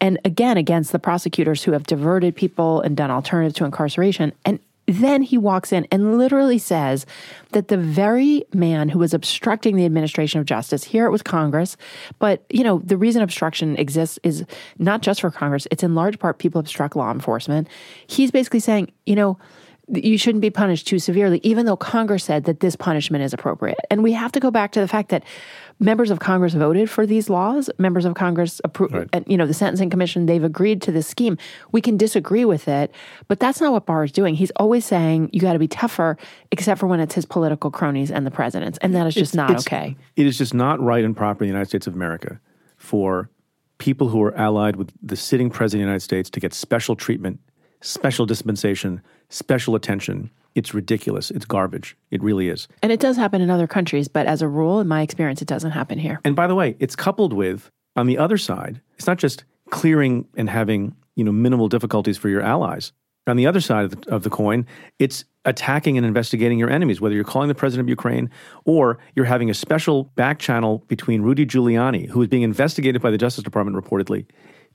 And 0.00 0.18
again, 0.24 0.56
against 0.56 0.92
the 0.92 0.98
prosecutors 0.98 1.62
who 1.62 1.72
have 1.72 1.84
diverted 1.84 2.34
people 2.34 2.80
and 2.80 2.96
done 2.96 3.10
alternatives 3.10 3.54
to 3.56 3.64
incarceration. 3.64 4.32
And 4.44 4.58
then 4.90 5.22
he 5.22 5.38
walks 5.38 5.72
in 5.72 5.86
and 5.90 6.18
literally 6.18 6.58
says 6.58 7.06
that 7.52 7.68
the 7.68 7.76
very 7.76 8.44
man 8.52 8.88
who 8.88 8.98
was 8.98 9.14
obstructing 9.14 9.76
the 9.76 9.84
administration 9.84 10.40
of 10.40 10.46
justice, 10.46 10.84
here 10.84 11.06
it 11.06 11.10
was 11.10 11.22
Congress, 11.22 11.76
but 12.18 12.44
you 12.50 12.64
know, 12.64 12.80
the 12.84 12.96
reason 12.96 13.22
obstruction 13.22 13.76
exists 13.76 14.18
is 14.22 14.44
not 14.78 15.02
just 15.02 15.20
for 15.20 15.30
Congress, 15.30 15.66
it's 15.70 15.82
in 15.82 15.94
large 15.94 16.18
part 16.18 16.38
people 16.38 16.58
obstruct 16.58 16.96
law 16.96 17.10
enforcement. 17.10 17.68
He's 18.06 18.30
basically 18.30 18.60
saying, 18.60 18.92
you 19.06 19.14
know, 19.14 19.38
you 19.92 20.18
shouldn't 20.18 20.42
be 20.42 20.50
punished 20.50 20.86
too 20.86 20.98
severely, 20.98 21.40
even 21.42 21.66
though 21.66 21.76
Congress 21.76 22.24
said 22.24 22.44
that 22.44 22.60
this 22.60 22.76
punishment 22.76 23.24
is 23.24 23.32
appropriate. 23.32 23.78
And 23.90 24.02
we 24.02 24.12
have 24.12 24.32
to 24.32 24.40
go 24.40 24.50
back 24.50 24.72
to 24.72 24.80
the 24.80 24.88
fact 24.88 25.08
that 25.08 25.24
members 25.80 26.10
of 26.10 26.20
Congress 26.20 26.52
voted 26.52 26.88
for 26.88 27.06
these 27.06 27.28
laws. 27.28 27.70
Members 27.78 28.04
of 28.04 28.14
Congress 28.14 28.60
approved, 28.62 28.94
right. 28.94 29.08
and 29.12 29.24
you 29.26 29.36
know, 29.36 29.46
the 29.46 29.54
Sentencing 29.54 29.90
Commission, 29.90 30.26
they've 30.26 30.44
agreed 30.44 30.82
to 30.82 30.92
this 30.92 31.06
scheme. 31.06 31.38
We 31.72 31.80
can 31.80 31.96
disagree 31.96 32.44
with 32.44 32.68
it, 32.68 32.92
but 33.26 33.40
that's 33.40 33.60
not 33.60 33.72
what 33.72 33.86
Barr 33.86 34.04
is 34.04 34.12
doing. 34.12 34.34
He's 34.34 34.52
always 34.52 34.84
saying 34.84 35.30
you 35.32 35.40
got 35.40 35.54
to 35.54 35.58
be 35.58 35.68
tougher, 35.68 36.16
except 36.52 36.78
for 36.78 36.86
when 36.86 37.00
it's 37.00 37.14
his 37.14 37.24
political 37.24 37.70
cronies 37.70 38.10
and 38.10 38.26
the 38.26 38.30
president's. 38.30 38.78
And 38.78 38.94
that 38.94 39.06
is 39.06 39.14
just 39.14 39.30
it's, 39.30 39.34
not 39.34 39.50
it's, 39.50 39.66
okay. 39.66 39.96
It 40.16 40.26
is 40.26 40.38
just 40.38 40.54
not 40.54 40.80
right 40.80 41.04
and 41.04 41.16
proper 41.16 41.42
in 41.42 41.48
the 41.48 41.52
United 41.52 41.68
States 41.68 41.86
of 41.86 41.94
America 41.94 42.38
for 42.76 43.30
people 43.78 44.08
who 44.08 44.22
are 44.22 44.36
allied 44.36 44.76
with 44.76 44.92
the 45.02 45.16
sitting 45.16 45.48
president 45.48 45.82
of 45.82 45.86
the 45.86 45.90
United 45.90 46.04
States 46.04 46.28
to 46.28 46.38
get 46.38 46.52
special 46.52 46.94
treatment, 46.94 47.40
special 47.80 48.26
dispensation, 48.26 49.00
special 49.30 49.74
attention 49.74 50.30
it's 50.54 50.74
ridiculous. 50.74 51.30
It's 51.30 51.44
garbage. 51.44 51.96
It 52.10 52.22
really 52.22 52.48
is. 52.48 52.68
And 52.82 52.92
it 52.92 53.00
does 53.00 53.16
happen 53.16 53.40
in 53.40 53.50
other 53.50 53.66
countries, 53.66 54.08
but 54.08 54.26
as 54.26 54.42
a 54.42 54.48
rule, 54.48 54.80
in 54.80 54.88
my 54.88 55.02
experience, 55.02 55.42
it 55.42 55.48
doesn't 55.48 55.72
happen 55.72 55.98
here. 55.98 56.20
And 56.24 56.34
by 56.34 56.46
the 56.46 56.54
way, 56.54 56.76
it's 56.78 56.96
coupled 56.96 57.32
with, 57.32 57.70
on 57.96 58.06
the 58.06 58.18
other 58.18 58.38
side, 58.38 58.80
it's 58.96 59.06
not 59.06 59.18
just 59.18 59.44
clearing 59.70 60.26
and 60.36 60.50
having 60.50 60.94
you 61.16 61.24
know 61.24 61.32
minimal 61.32 61.68
difficulties 61.68 62.18
for 62.18 62.28
your 62.28 62.42
allies. 62.42 62.92
On 63.26 63.36
the 63.36 63.46
other 63.46 63.60
side 63.60 63.84
of 63.84 64.00
the, 64.00 64.10
of 64.10 64.22
the 64.22 64.30
coin, 64.30 64.66
it's 64.98 65.24
attacking 65.44 65.96
and 65.96 66.06
investigating 66.06 66.58
your 66.58 66.70
enemies, 66.70 67.00
whether 67.00 67.14
you're 67.14 67.24
calling 67.24 67.48
the 67.48 67.54
president 67.54 67.86
of 67.86 67.88
Ukraine 67.88 68.30
or 68.64 68.98
you're 69.14 69.26
having 69.26 69.50
a 69.50 69.54
special 69.54 70.04
back 70.16 70.38
channel 70.38 70.84
between 70.88 71.22
Rudy 71.22 71.46
Giuliani, 71.46 72.08
who 72.08 72.22
is 72.22 72.28
being 72.28 72.42
investigated 72.42 73.00
by 73.00 73.10
the 73.10 73.18
Justice 73.18 73.44
Department 73.44 73.76
reportedly, 73.76 74.26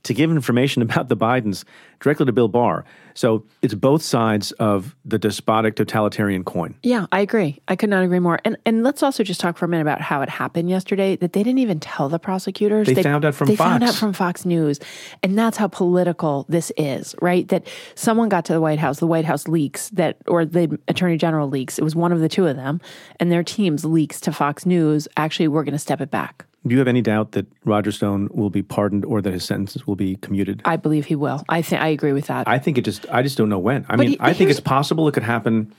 to 0.06 0.14
give 0.14 0.30
information 0.30 0.82
about 0.86 1.08
the 1.08 1.16
Bidens 1.16 1.64
directly 2.00 2.26
to 2.26 2.32
Bill 2.32 2.48
Barr. 2.48 2.84
So 3.14 3.44
it's 3.62 3.72
both 3.74 4.02
sides 4.02 4.52
of 4.52 4.94
the 5.04 5.18
despotic 5.18 5.74
totalitarian 5.74 6.44
coin. 6.44 6.74
Yeah, 6.82 7.06
I 7.12 7.20
agree. 7.20 7.60
I 7.66 7.74
could 7.74 7.88
not 7.88 8.04
agree 8.04 8.18
more. 8.18 8.38
And 8.44 8.58
and 8.66 8.82
let's 8.82 9.02
also 9.02 9.24
just 9.24 9.40
talk 9.40 9.56
for 9.56 9.64
a 9.64 9.68
minute 9.68 9.82
about 9.82 10.02
how 10.02 10.20
it 10.20 10.28
happened 10.28 10.68
yesterday. 10.68 11.16
That 11.16 11.32
they 11.32 11.42
didn't 11.42 11.60
even 11.60 11.80
tell 11.80 12.10
the 12.10 12.18
prosecutors. 12.18 12.86
They, 12.86 12.94
they 12.94 13.02
found 13.02 13.24
out 13.24 13.34
from 13.34 13.48
they 13.48 13.56
Fox. 13.56 13.70
found 13.70 13.84
out 13.84 13.94
from 13.94 14.12
Fox 14.12 14.44
News, 14.44 14.80
and 15.22 15.38
that's 15.38 15.56
how 15.56 15.68
political 15.68 16.44
this 16.48 16.70
is, 16.76 17.14
right? 17.22 17.48
That 17.48 17.66
someone 17.94 18.28
got 18.28 18.44
to 18.46 18.52
the 18.52 18.60
White 18.60 18.78
House. 18.78 18.98
The 18.98 19.06
White 19.06 19.24
House 19.24 19.48
leaks 19.48 19.88
that, 19.90 20.18
or 20.28 20.44
the 20.44 20.78
Attorney 20.88 21.16
General 21.16 21.48
leaks. 21.48 21.78
It 21.78 21.84
was 21.84 21.96
one 21.96 22.12
of 22.12 22.20
the 22.20 22.28
two 22.28 22.46
of 22.46 22.56
them, 22.56 22.82
and 23.18 23.32
their 23.32 23.42
teams 23.42 23.84
leaks 23.84 24.20
to 24.22 24.32
Fox 24.32 24.66
News. 24.66 25.08
Actually, 25.16 25.48
we're 25.48 25.64
going 25.64 25.72
to 25.72 25.78
step 25.78 26.02
it 26.02 26.10
back. 26.10 26.44
Do 26.66 26.74
you 26.74 26.78
have 26.80 26.88
any 26.88 27.02
doubt 27.02 27.32
that 27.32 27.46
Roger 27.64 27.92
Stone 27.92 28.28
will 28.32 28.50
be 28.50 28.62
pardoned 28.62 29.04
or 29.04 29.22
that 29.22 29.32
his 29.32 29.44
sentences 29.44 29.86
will 29.86 29.94
be 29.94 30.16
commuted? 30.16 30.62
I 30.64 30.76
believe 30.76 31.06
he 31.06 31.14
will. 31.14 31.44
I 31.48 31.62
think 31.62 31.80
I 31.80 31.88
agree 31.88 32.12
with 32.12 32.26
that. 32.26 32.48
I 32.48 32.58
think 32.58 32.76
it 32.76 32.82
just 32.82 33.06
I 33.08 33.22
just 33.22 33.38
don't 33.38 33.48
know 33.48 33.58
when. 33.58 33.84
I 33.88 33.96
but 33.96 33.98
mean, 34.00 34.08
he, 34.10 34.16
I 34.18 34.32
think 34.32 34.50
it's 34.50 34.60
possible 34.60 35.06
it 35.06 35.14
could 35.14 35.22
happen 35.22 35.72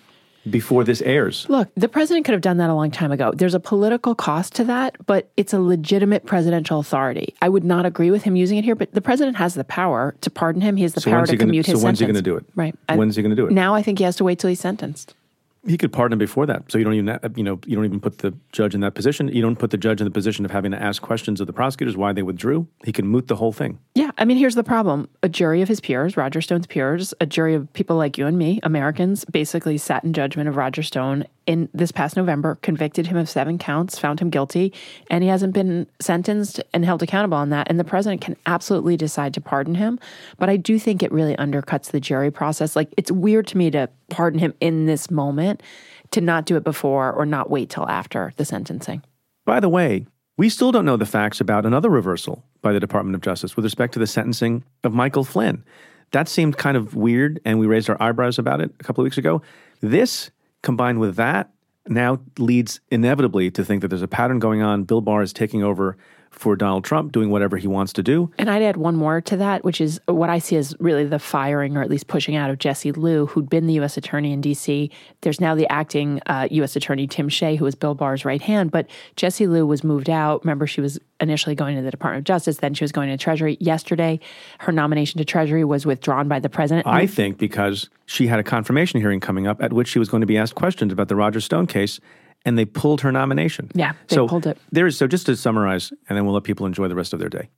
before 0.49 0.85
this 0.85 1.01
airs. 1.01 1.45
Look, 1.49 1.69
the 1.75 1.89
president 1.89 2.25
could 2.25 2.31
have 2.31 2.41
done 2.41 2.55
that 2.57 2.69
a 2.69 2.73
long 2.73 2.89
time 2.89 3.11
ago. 3.11 3.33
There's 3.35 3.53
a 3.53 3.59
political 3.59 4.15
cost 4.15 4.55
to 4.55 4.63
that, 4.65 4.95
but 5.05 5.29
it's 5.35 5.53
a 5.53 5.59
legitimate 5.59 6.25
presidential 6.25 6.79
authority. 6.79 7.35
I 7.41 7.49
would 7.49 7.65
not 7.65 7.85
agree 7.85 8.11
with 8.11 8.23
him 8.23 8.37
using 8.37 8.57
it 8.57 8.63
here, 8.63 8.75
but 8.75 8.93
the 8.93 9.01
president 9.01 9.35
has 9.37 9.55
the 9.55 9.65
power 9.65 10.15
to 10.21 10.29
pardon 10.29 10.61
him. 10.61 10.77
He 10.77 10.83
has 10.83 10.93
the 10.93 11.01
so 11.01 11.11
power 11.11 11.25
to 11.25 11.35
commute 11.35 11.65
gonna, 11.65 11.73
his 11.73 11.81
so 11.81 11.81
sentence. 11.81 11.81
So 11.81 11.85
when's 11.85 11.99
he 11.99 12.05
going 12.05 12.15
to 12.15 12.21
do 12.21 12.37
it? 12.37 12.45
Right. 12.55 12.75
When's 12.97 13.15
he 13.17 13.21
going 13.21 13.31
to 13.31 13.35
do 13.35 13.47
it? 13.47 13.51
Now 13.51 13.75
I 13.75 13.81
think 13.81 13.97
he 13.97 14.05
has 14.05 14.15
to 14.17 14.23
wait 14.23 14.39
till 14.39 14.49
he's 14.49 14.61
sentenced 14.61 15.15
he 15.65 15.77
could 15.77 15.91
pardon 15.91 16.13
him 16.13 16.19
before 16.19 16.45
that. 16.45 16.71
So 16.71 16.77
you 16.77 16.83
don't 16.83 16.93
even 16.93 17.19
you 17.35 17.43
know 17.43 17.59
you 17.65 17.75
don't 17.75 17.85
even 17.85 17.99
put 17.99 18.19
the 18.19 18.33
judge 18.51 18.75
in 18.75 18.81
that 18.81 18.93
position. 18.93 19.27
You 19.27 19.41
don't 19.41 19.57
put 19.57 19.71
the 19.71 19.77
judge 19.77 20.01
in 20.01 20.05
the 20.05 20.11
position 20.11 20.45
of 20.45 20.51
having 20.51 20.71
to 20.71 20.81
ask 20.81 21.01
questions 21.01 21.41
of 21.41 21.47
the 21.47 21.53
prosecutors 21.53 21.97
why 21.97 22.13
they 22.13 22.23
withdrew. 22.23 22.67
He 22.83 22.91
can 22.91 23.07
moot 23.07 23.27
the 23.27 23.35
whole 23.35 23.51
thing. 23.51 23.79
Yeah, 23.95 24.11
I 24.17 24.25
mean 24.25 24.37
here's 24.37 24.55
the 24.55 24.63
problem: 24.63 25.09
a 25.23 25.29
jury 25.29 25.61
of 25.61 25.67
his 25.67 25.79
peers, 25.79 26.17
Roger 26.17 26.41
Stone's 26.41 26.67
peers, 26.67 27.13
a 27.19 27.25
jury 27.25 27.53
of 27.55 27.71
people 27.73 27.95
like 27.95 28.17
you 28.17 28.27
and 28.27 28.37
me, 28.37 28.59
Americans, 28.63 29.25
basically 29.25 29.77
sat 29.77 30.03
in 30.03 30.13
judgment 30.13 30.49
of 30.49 30.55
Roger 30.55 30.83
Stone 30.83 31.25
in 31.47 31.69
this 31.73 31.91
past 31.91 32.15
November 32.15 32.55
convicted 32.61 33.07
him 33.07 33.17
of 33.17 33.29
seven 33.29 33.57
counts, 33.57 33.97
found 33.97 34.19
him 34.19 34.29
guilty, 34.29 34.73
and 35.09 35.23
he 35.23 35.29
hasn't 35.29 35.53
been 35.53 35.87
sentenced 35.99 36.61
and 36.73 36.85
held 36.85 37.01
accountable 37.01 37.37
on 37.37 37.49
that. 37.49 37.67
And 37.69 37.79
the 37.79 37.83
president 37.83 38.21
can 38.21 38.35
absolutely 38.45 38.97
decide 38.97 39.33
to 39.33 39.41
pardon 39.41 39.75
him. 39.75 39.97
But 40.37 40.49
I 40.49 40.57
do 40.57 40.77
think 40.77 41.01
it 41.01 41.11
really 41.11 41.35
undercuts 41.37 41.91
the 41.91 41.99
jury 41.99 42.29
process. 42.29 42.75
Like, 42.75 42.93
it's 42.97 43.11
weird 43.11 43.47
to 43.47 43.57
me 43.57 43.71
to 43.71 43.89
pardon 44.09 44.39
him 44.39 44.53
in 44.59 44.85
this 44.85 45.09
moment, 45.09 45.63
to 46.11 46.21
not 46.21 46.45
do 46.45 46.57
it 46.57 46.63
before 46.63 47.11
or 47.11 47.25
not 47.25 47.49
wait 47.49 47.69
till 47.69 47.89
after 47.89 48.33
the 48.35 48.45
sentencing. 48.45 49.01
By 49.45 49.59
the 49.59 49.69
way, 49.69 50.05
we 50.37 50.49
still 50.49 50.71
don't 50.71 50.85
know 50.85 50.97
the 50.97 51.05
facts 51.05 51.41
about 51.41 51.65
another 51.65 51.89
reversal 51.89 52.43
by 52.61 52.73
the 52.73 52.79
Department 52.79 53.15
of 53.15 53.21
Justice 53.21 53.55
with 53.55 53.65
respect 53.65 53.93
to 53.93 53.99
the 53.99 54.07
sentencing 54.07 54.63
of 54.83 54.93
Michael 54.93 55.23
Flynn. 55.23 55.63
That 56.11 56.29
seemed 56.29 56.57
kind 56.57 56.77
of 56.77 56.95
weird, 56.95 57.39
and 57.43 57.59
we 57.59 57.67
raised 57.67 57.89
our 57.89 58.01
eyebrows 58.01 58.37
about 58.37 58.61
it 58.61 58.71
a 58.79 58.83
couple 58.83 59.01
of 59.01 59.05
weeks 59.05 59.17
ago. 59.17 59.41
This, 59.81 60.31
combined 60.61 60.99
with 60.99 61.15
that, 61.15 61.51
now 61.87 62.19
leads 62.37 62.79
inevitably 62.91 63.49
to 63.51 63.63
think 63.63 63.81
that 63.81 63.87
there's 63.87 64.01
a 64.01 64.07
pattern 64.07 64.39
going 64.39 64.61
on. 64.61 64.83
Bill 64.83 65.01
Barr 65.01 65.21
is 65.21 65.33
taking 65.33 65.63
over 65.63 65.97
for 66.37 66.55
Donald 66.55 66.83
Trump 66.83 67.11
doing 67.11 67.29
whatever 67.29 67.57
he 67.57 67.67
wants 67.67 67.93
to 67.93 68.03
do. 68.03 68.31
And 68.37 68.49
I'd 68.49 68.61
add 68.61 68.77
one 68.77 68.95
more 68.95 69.21
to 69.21 69.37
that, 69.37 69.63
which 69.63 69.81
is 69.81 69.99
what 70.05 70.29
I 70.29 70.39
see 70.39 70.55
as 70.55 70.75
really 70.79 71.05
the 71.05 71.19
firing 71.19 71.75
or 71.77 71.81
at 71.81 71.89
least 71.89 72.07
pushing 72.07 72.35
out 72.35 72.49
of 72.49 72.59
Jessie 72.59 72.91
Liu, 72.91 73.25
who'd 73.27 73.49
been 73.49 73.67
the 73.67 73.73
U.S. 73.75 73.97
Attorney 73.97 74.31
in 74.31 74.41
D.C. 74.41 74.91
There's 75.21 75.41
now 75.41 75.55
the 75.55 75.71
acting 75.71 76.21
uh, 76.25 76.47
U.S. 76.51 76.75
Attorney 76.75 77.07
Tim 77.07 77.29
Shea, 77.29 77.55
who 77.55 77.65
was 77.65 77.75
Bill 77.75 77.95
Barr's 77.95 78.25
right 78.25 78.41
hand. 78.41 78.71
But 78.71 78.87
Jessie 79.15 79.47
Liu 79.47 79.65
was 79.65 79.83
moved 79.83 80.09
out. 80.09 80.43
Remember, 80.43 80.67
she 80.67 80.81
was 80.81 80.99
initially 81.19 81.55
going 81.55 81.75
to 81.75 81.81
the 81.81 81.91
Department 81.91 82.19
of 82.19 82.25
Justice, 82.25 82.57
then 82.57 82.73
she 82.73 82.83
was 82.83 82.91
going 82.91 83.09
to 83.09 83.17
Treasury. 83.17 83.57
Yesterday, 83.59 84.19
her 84.59 84.71
nomination 84.71 85.17
to 85.17 85.25
Treasury 85.25 85.63
was 85.63 85.85
withdrawn 85.85 86.27
by 86.27 86.39
the 86.39 86.49
president. 86.49 86.85
I 86.87 87.07
think 87.07 87.37
because 87.37 87.89
she 88.05 88.27
had 88.27 88.39
a 88.39 88.43
confirmation 88.43 88.99
hearing 88.99 89.19
coming 89.19 89.47
up 89.47 89.61
at 89.61 89.73
which 89.73 89.87
she 89.87 89.99
was 89.99 90.09
going 90.09 90.21
to 90.21 90.27
be 90.27 90.37
asked 90.37 90.55
questions 90.55 90.93
about 90.93 91.07
the 91.07 91.15
Roger 91.15 91.41
Stone 91.41 91.67
case 91.67 91.99
and 92.47 92.57
they 92.57 92.63
pulled 92.63 93.01
her 93.01 93.11
nomination. 93.11 93.69
Yeah, 93.75 93.91
they 94.07 94.15
so 94.15 94.25
pulled 94.25 94.47
it. 94.47 94.57
There 94.71 94.87
is 94.87 94.97
so 94.97 95.05
just 95.05 95.25
to 95.25 95.35
summarize, 95.35 95.91
and 96.07 96.17
then 96.17 96.23
we'll 96.23 96.33
let 96.33 96.45
people 96.45 96.65
enjoy 96.65 96.87
the 96.87 96.95
rest 96.95 97.11
of 97.11 97.19
their 97.19 97.27
day. 97.27 97.49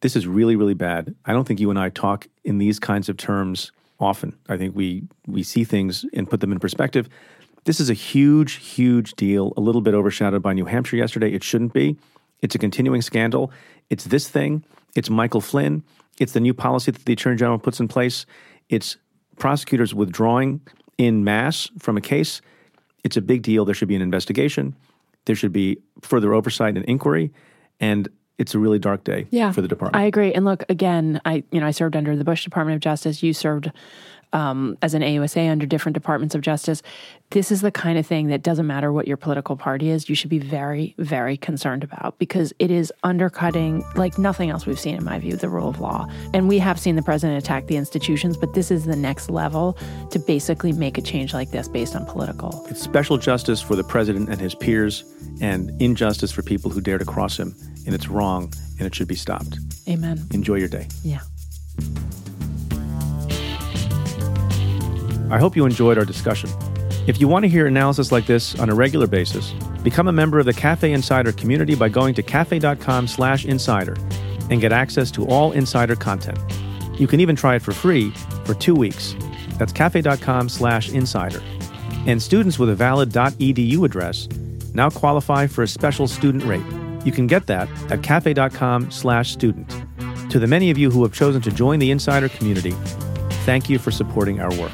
This 0.00 0.16
is 0.16 0.26
really, 0.26 0.56
really 0.56 0.72
bad. 0.72 1.14
I 1.26 1.34
don't 1.34 1.46
think 1.46 1.60
you 1.60 1.68
and 1.68 1.78
I 1.78 1.90
talk 1.90 2.26
in 2.42 2.56
these 2.56 2.78
kinds 2.78 3.10
of 3.10 3.18
terms 3.18 3.70
often. 4.00 4.34
I 4.48 4.56
think 4.56 4.74
we 4.74 5.04
we 5.26 5.42
see 5.42 5.62
things 5.62 6.06
and 6.14 6.28
put 6.28 6.40
them 6.40 6.52
in 6.52 6.58
perspective. 6.58 7.06
This 7.64 7.80
is 7.80 7.90
a 7.90 7.94
huge, 7.94 8.54
huge 8.54 9.12
deal. 9.12 9.52
A 9.58 9.60
little 9.60 9.82
bit 9.82 9.92
overshadowed 9.92 10.42
by 10.42 10.54
New 10.54 10.64
Hampshire 10.64 10.96
yesterday. 10.96 11.34
It 11.34 11.44
shouldn't 11.44 11.74
be. 11.74 11.98
It's 12.40 12.54
a 12.54 12.58
continuing 12.58 13.02
scandal. 13.02 13.52
It's 13.90 14.04
this 14.04 14.26
thing. 14.26 14.64
It's 14.96 15.10
Michael 15.10 15.42
Flynn. 15.42 15.84
It's 16.18 16.32
the 16.32 16.40
new 16.40 16.54
policy 16.54 16.92
that 16.92 17.04
the 17.04 17.12
Attorney 17.12 17.36
General 17.36 17.58
puts 17.58 17.78
in 17.78 17.88
place. 17.88 18.24
It's 18.70 18.96
prosecutors 19.36 19.94
withdrawing 19.94 20.62
in 20.96 21.24
mass 21.24 21.70
from 21.78 21.98
a 21.98 22.00
case. 22.00 22.40
It's 23.04 23.16
a 23.16 23.22
big 23.22 23.42
deal. 23.42 23.64
There 23.64 23.74
should 23.74 23.88
be 23.88 23.96
an 23.96 24.02
investigation. 24.02 24.74
There 25.26 25.36
should 25.36 25.52
be 25.52 25.78
further 26.02 26.34
oversight 26.34 26.76
and 26.76 26.84
inquiry. 26.86 27.32
And 27.78 28.08
it's 28.38 28.54
a 28.54 28.58
really 28.58 28.78
dark 28.78 29.04
day 29.04 29.26
yeah, 29.30 29.52
for 29.52 29.60
the 29.60 29.68
department. 29.68 30.02
I 30.02 30.06
agree. 30.06 30.32
And 30.32 30.46
look, 30.46 30.64
again, 30.70 31.20
I 31.26 31.44
you 31.52 31.60
know 31.60 31.66
I 31.66 31.72
served 31.72 31.94
under 31.94 32.16
the 32.16 32.24
Bush 32.24 32.42
Department 32.42 32.74
of 32.76 32.80
Justice. 32.80 33.22
You 33.22 33.34
served 33.34 33.70
um, 34.32 34.76
as 34.82 34.94
an 34.94 35.02
AUSA 35.02 35.50
under 35.50 35.66
different 35.66 35.94
departments 35.94 36.34
of 36.34 36.40
justice. 36.40 36.82
This 37.30 37.52
is 37.52 37.60
the 37.60 37.70
kind 37.70 37.96
of 37.96 38.06
thing 38.06 38.26
that 38.28 38.42
doesn't 38.42 38.66
matter 38.66 38.92
what 38.92 39.06
your 39.06 39.16
political 39.16 39.56
party 39.56 39.90
is. 39.90 40.08
You 40.08 40.14
should 40.14 40.30
be 40.30 40.40
very, 40.40 40.94
very 40.98 41.36
concerned 41.36 41.84
about 41.84 42.18
because 42.18 42.52
it 42.58 42.70
is 42.70 42.92
undercutting 43.04 43.84
like 43.94 44.18
nothing 44.18 44.50
else 44.50 44.66
we've 44.66 44.80
seen, 44.80 44.96
in 44.96 45.04
my 45.04 45.18
view, 45.18 45.36
the 45.36 45.48
rule 45.48 45.68
of 45.68 45.80
law. 45.80 46.08
And 46.34 46.48
we 46.48 46.58
have 46.58 46.78
seen 46.80 46.96
the 46.96 47.02
president 47.02 47.42
attack 47.42 47.66
the 47.66 47.76
institutions, 47.76 48.36
but 48.36 48.54
this 48.54 48.70
is 48.70 48.84
the 48.84 48.96
next 48.96 49.30
level 49.30 49.78
to 50.10 50.18
basically 50.18 50.72
make 50.72 50.98
a 50.98 51.02
change 51.02 51.32
like 51.32 51.50
this 51.50 51.68
based 51.68 51.94
on 51.94 52.04
political. 52.04 52.66
It's 52.68 52.82
special 52.82 53.16
justice 53.16 53.62
for 53.62 53.76
the 53.76 53.84
president 53.84 54.28
and 54.28 54.40
his 54.40 54.54
peers, 54.54 55.04
and 55.40 55.70
injustice 55.80 56.32
for 56.32 56.42
people 56.42 56.70
who 56.70 56.80
dare 56.80 56.98
to 56.98 57.04
cross 57.04 57.38
him. 57.38 57.54
And 57.86 57.94
it's 57.94 58.08
wrong, 58.08 58.52
and 58.78 58.86
it 58.86 58.94
should 58.94 59.08
be 59.08 59.14
stopped. 59.14 59.58
Amen. 59.88 60.20
Enjoy 60.32 60.56
your 60.56 60.68
day. 60.68 60.86
Yeah. 61.02 61.20
I 65.30 65.38
hope 65.38 65.56
you 65.56 65.64
enjoyed 65.64 65.96
our 65.96 66.04
discussion. 66.04 66.50
If 67.06 67.20
you 67.20 67.28
want 67.28 67.44
to 67.44 67.48
hear 67.48 67.66
analysis 67.66 68.12
like 68.12 68.26
this 68.26 68.58
on 68.58 68.68
a 68.68 68.74
regular 68.74 69.06
basis, 69.06 69.52
become 69.82 70.08
a 70.08 70.12
member 70.12 70.38
of 70.38 70.46
the 70.46 70.52
Cafe 70.52 70.92
Insider 70.92 71.32
community 71.32 71.74
by 71.74 71.88
going 71.88 72.14
to 72.14 72.22
cafe.com/insider 72.22 73.96
and 74.50 74.60
get 74.60 74.72
access 74.72 75.10
to 75.12 75.26
all 75.26 75.52
insider 75.52 75.96
content. 75.96 76.38
You 76.98 77.06
can 77.06 77.20
even 77.20 77.36
try 77.36 77.54
it 77.54 77.62
for 77.62 77.72
free 77.72 78.10
for 78.44 78.54
2 78.54 78.74
weeks. 78.74 79.16
That's 79.58 79.72
cafe.com/insider. 79.72 81.42
And 82.06 82.20
students 82.20 82.58
with 82.58 82.70
a 82.70 82.74
valid 82.74 83.10
.edu 83.10 83.84
address 83.84 84.28
now 84.74 84.90
qualify 84.90 85.46
for 85.46 85.62
a 85.62 85.68
special 85.68 86.06
student 86.06 86.44
rate. 86.44 86.64
You 87.04 87.12
can 87.12 87.26
get 87.26 87.46
that 87.46 87.68
at 87.90 88.02
cafe.com/student. 88.02 89.70
To 90.30 90.38
the 90.38 90.46
many 90.46 90.70
of 90.70 90.78
you 90.78 90.90
who 90.90 91.02
have 91.02 91.12
chosen 91.12 91.40
to 91.42 91.50
join 91.50 91.78
the 91.78 91.90
insider 91.90 92.28
community, 92.28 92.74
thank 93.44 93.68
you 93.70 93.78
for 93.78 93.90
supporting 93.90 94.40
our 94.40 94.54
work. 94.56 94.72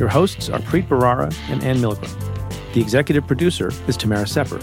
Your 0.00 0.08
hosts 0.08 0.48
are 0.48 0.60
Preet 0.60 0.88
Bharara 0.88 1.30
and 1.50 1.62
Anne 1.62 1.76
Milgram. 1.76 2.72
The 2.72 2.80
executive 2.80 3.26
producer 3.26 3.70
is 3.86 3.98
Tamara 3.98 4.26
Sepper. 4.26 4.56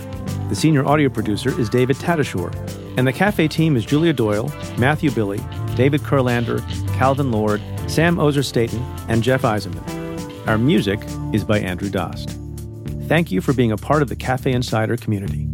The 0.50 0.56
senior 0.56 0.84
audio 0.84 1.10
producer 1.10 1.58
is 1.60 1.69
David 1.69 1.95
Tatasciore. 1.97 2.56
And 2.97 3.06
the 3.06 3.13
cafe 3.13 3.47
team 3.47 3.78
is 3.78 3.86
Julia 3.86 4.13
Doyle, 4.13 4.52
Matthew 4.80 5.12
Billy, 5.12 5.39
David 5.76 6.02
Kurlander, 6.02 6.67
Calvin 6.95 7.32
Lord, 7.32 7.62
Sam 7.86 8.19
Ozer 8.19 8.41
Staton, 8.41 8.82
and 9.10 9.21
Jeff 9.21 9.43
Eisenman. 9.43 10.47
Our 10.47 10.58
music 10.58 11.00
is 11.34 11.43
by 11.43 11.60
Andrew 11.60 11.91
Dost. 11.91 12.32
Thank 13.04 13.32
you 13.32 13.39
for 13.39 13.54
being 13.54 13.71
a 13.71 13.78
part 13.78 14.02
of 14.02 14.10
the 14.10 14.15
Cafe 14.15 14.52
Insider 14.52 14.97
community. 14.97 15.47